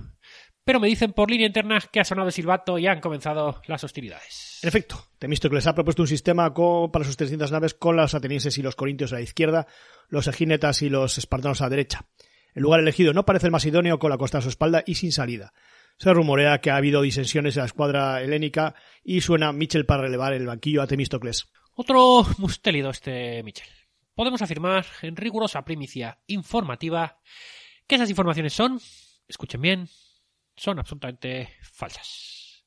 [0.64, 3.84] pero me dicen por línea interna que ha sonado el silbato y han comenzado las
[3.84, 4.60] hostilidades.
[4.64, 8.58] En efecto, Temístocles ha propuesto un sistema co- para sus 300 naves con los atenienses
[8.58, 9.68] y los corintios a la izquierda,
[10.08, 12.06] los egínetas y los espartanos a la derecha.
[12.54, 14.96] El lugar elegido no parece el más idóneo con la costa a su espalda y
[14.96, 15.52] sin salida.
[15.98, 18.74] Se rumorea que ha habido disensiones en la escuadra helénica
[19.04, 21.48] y suena Mitchell para relevar el banquillo a Temístocles.
[21.76, 23.68] Otro mustélido este Michel.
[24.16, 27.20] Podemos afirmar en rigurosa primicia informativa
[27.88, 28.80] que esas informaciones son,
[29.28, 29.90] escuchen bien,
[30.56, 32.66] son absolutamente falsas.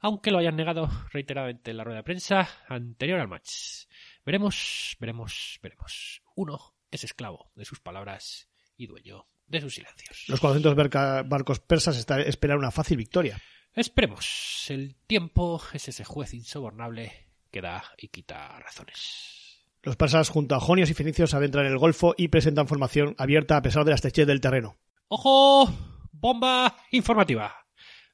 [0.00, 3.86] Aunque lo hayan negado reiteradamente en la rueda de prensa anterior al match.
[4.24, 6.22] Veremos, veremos, veremos.
[6.36, 10.24] Uno es esclavo de sus palabras y dueño de sus silencios.
[10.28, 13.40] Los 400 barca- barcos persas esperan una fácil victoria.
[13.74, 14.66] Esperemos.
[14.70, 19.64] El tiempo es ese juez insobornable que da y quita razones.
[19.82, 23.62] Los persas junto a jonios y fenicios adentran el Golfo y presentan formación abierta a
[23.62, 24.76] pesar de la estrechez del terreno.
[25.08, 25.72] ¡Ojo!
[26.12, 27.64] ¡Bomba informativa!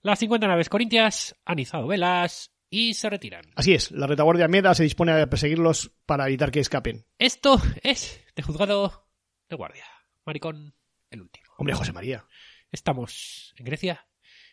[0.03, 3.45] Las 50 naves corintias han izado velas y se retiran.
[3.57, 7.07] Así es, la retaguardia meda se dispone a perseguirlos para evitar que escapen.
[7.19, 9.09] Esto es de juzgado
[9.49, 9.87] de guardia.
[10.27, 10.75] Maricón,
[11.11, 11.47] el último.
[11.57, 12.27] Hombre, José María.
[12.71, 14.07] Estamos en Grecia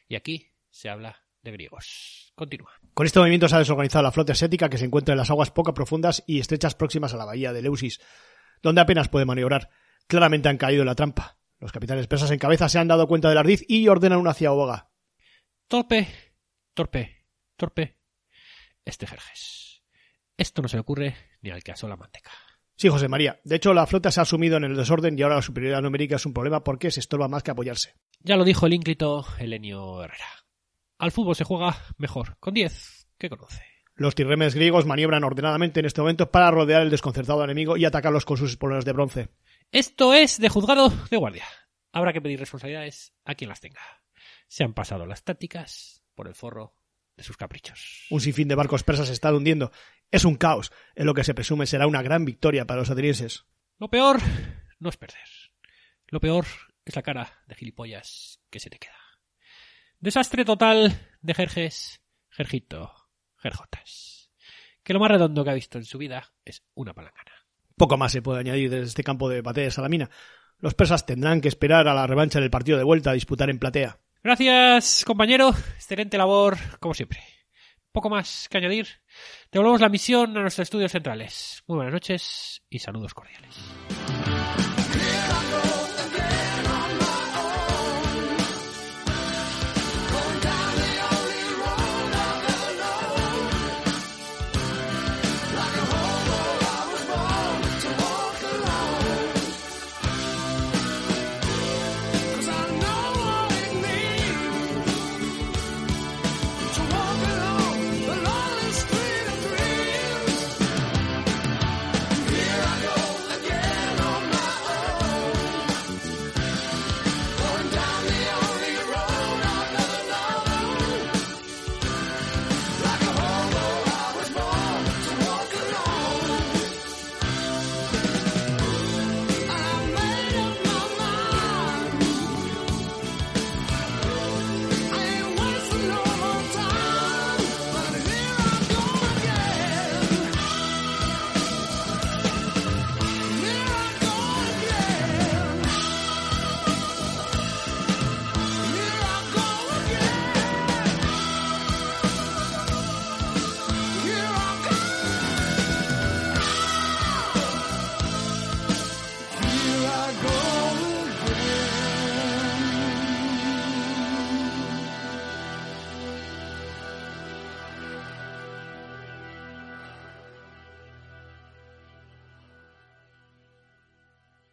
[0.07, 2.33] y aquí se habla de griegos.
[2.35, 2.71] Continúa.
[2.93, 5.51] Con este movimiento se ha desorganizado la flota asiática que se encuentra en las aguas
[5.51, 7.99] poco profundas y estrechas próximas a la bahía de Leusis,
[8.61, 9.69] donde apenas puede maniobrar.
[10.07, 11.37] Claramente han caído en la trampa.
[11.59, 14.89] Los capitanes persas en cabeza se han dado cuenta del ardiz y ordenan una ciaboga.
[15.67, 16.07] Torpe,
[16.73, 17.97] torpe, torpe.
[18.83, 19.83] Este Jerjes.
[20.35, 22.31] Esto no se le ocurre ni al que asó la manteca.
[22.75, 23.39] Sí, José María.
[23.43, 26.15] De hecho, la flota se ha sumido en el desorden y ahora la superioridad numérica
[26.15, 27.93] es un problema porque se estorba más que apoyarse.
[28.21, 30.40] Ya lo dijo el ínclito Helenio Herrera.
[31.01, 33.63] Al fútbol se juega mejor con 10 que con 11.
[33.95, 38.23] Los tirremes griegos maniobran ordenadamente en este momento para rodear el desconcertado enemigo y atacarlos
[38.23, 39.29] con sus espolones de bronce.
[39.71, 41.45] Esto es de juzgado de guardia.
[41.91, 43.81] Habrá que pedir responsabilidades a quien las tenga.
[44.47, 46.75] Se han pasado las tácticas por el forro
[47.17, 48.05] de sus caprichos.
[48.11, 49.71] Un sinfín de barcos persas se está hundiendo.
[50.11, 53.47] Es un caos, en lo que se presume será una gran victoria para los atenienses.
[53.79, 54.19] Lo peor
[54.77, 55.27] no es perder.
[56.09, 56.45] Lo peor
[56.85, 59.00] es la cara de gilipollas que se te queda.
[60.01, 62.01] Desastre total de Jerjes,
[62.31, 62.91] Jerjito,
[63.37, 64.31] Jerjotas.
[64.81, 67.31] Que lo más redondo que ha visto en su vida es una palangana.
[67.77, 70.09] Poco más se puede añadir desde este campo de batalla de Salamina.
[70.57, 73.59] Los persas tendrán que esperar a la revancha del partido de vuelta a disputar en
[73.59, 73.99] platea.
[74.23, 75.49] Gracias, compañero.
[75.49, 77.19] Excelente labor, como siempre.
[77.91, 78.87] Poco más que añadir.
[79.51, 81.61] Devolvemos la misión a nuestros estudios centrales.
[81.67, 83.55] Muy buenas noches y saludos cordiales.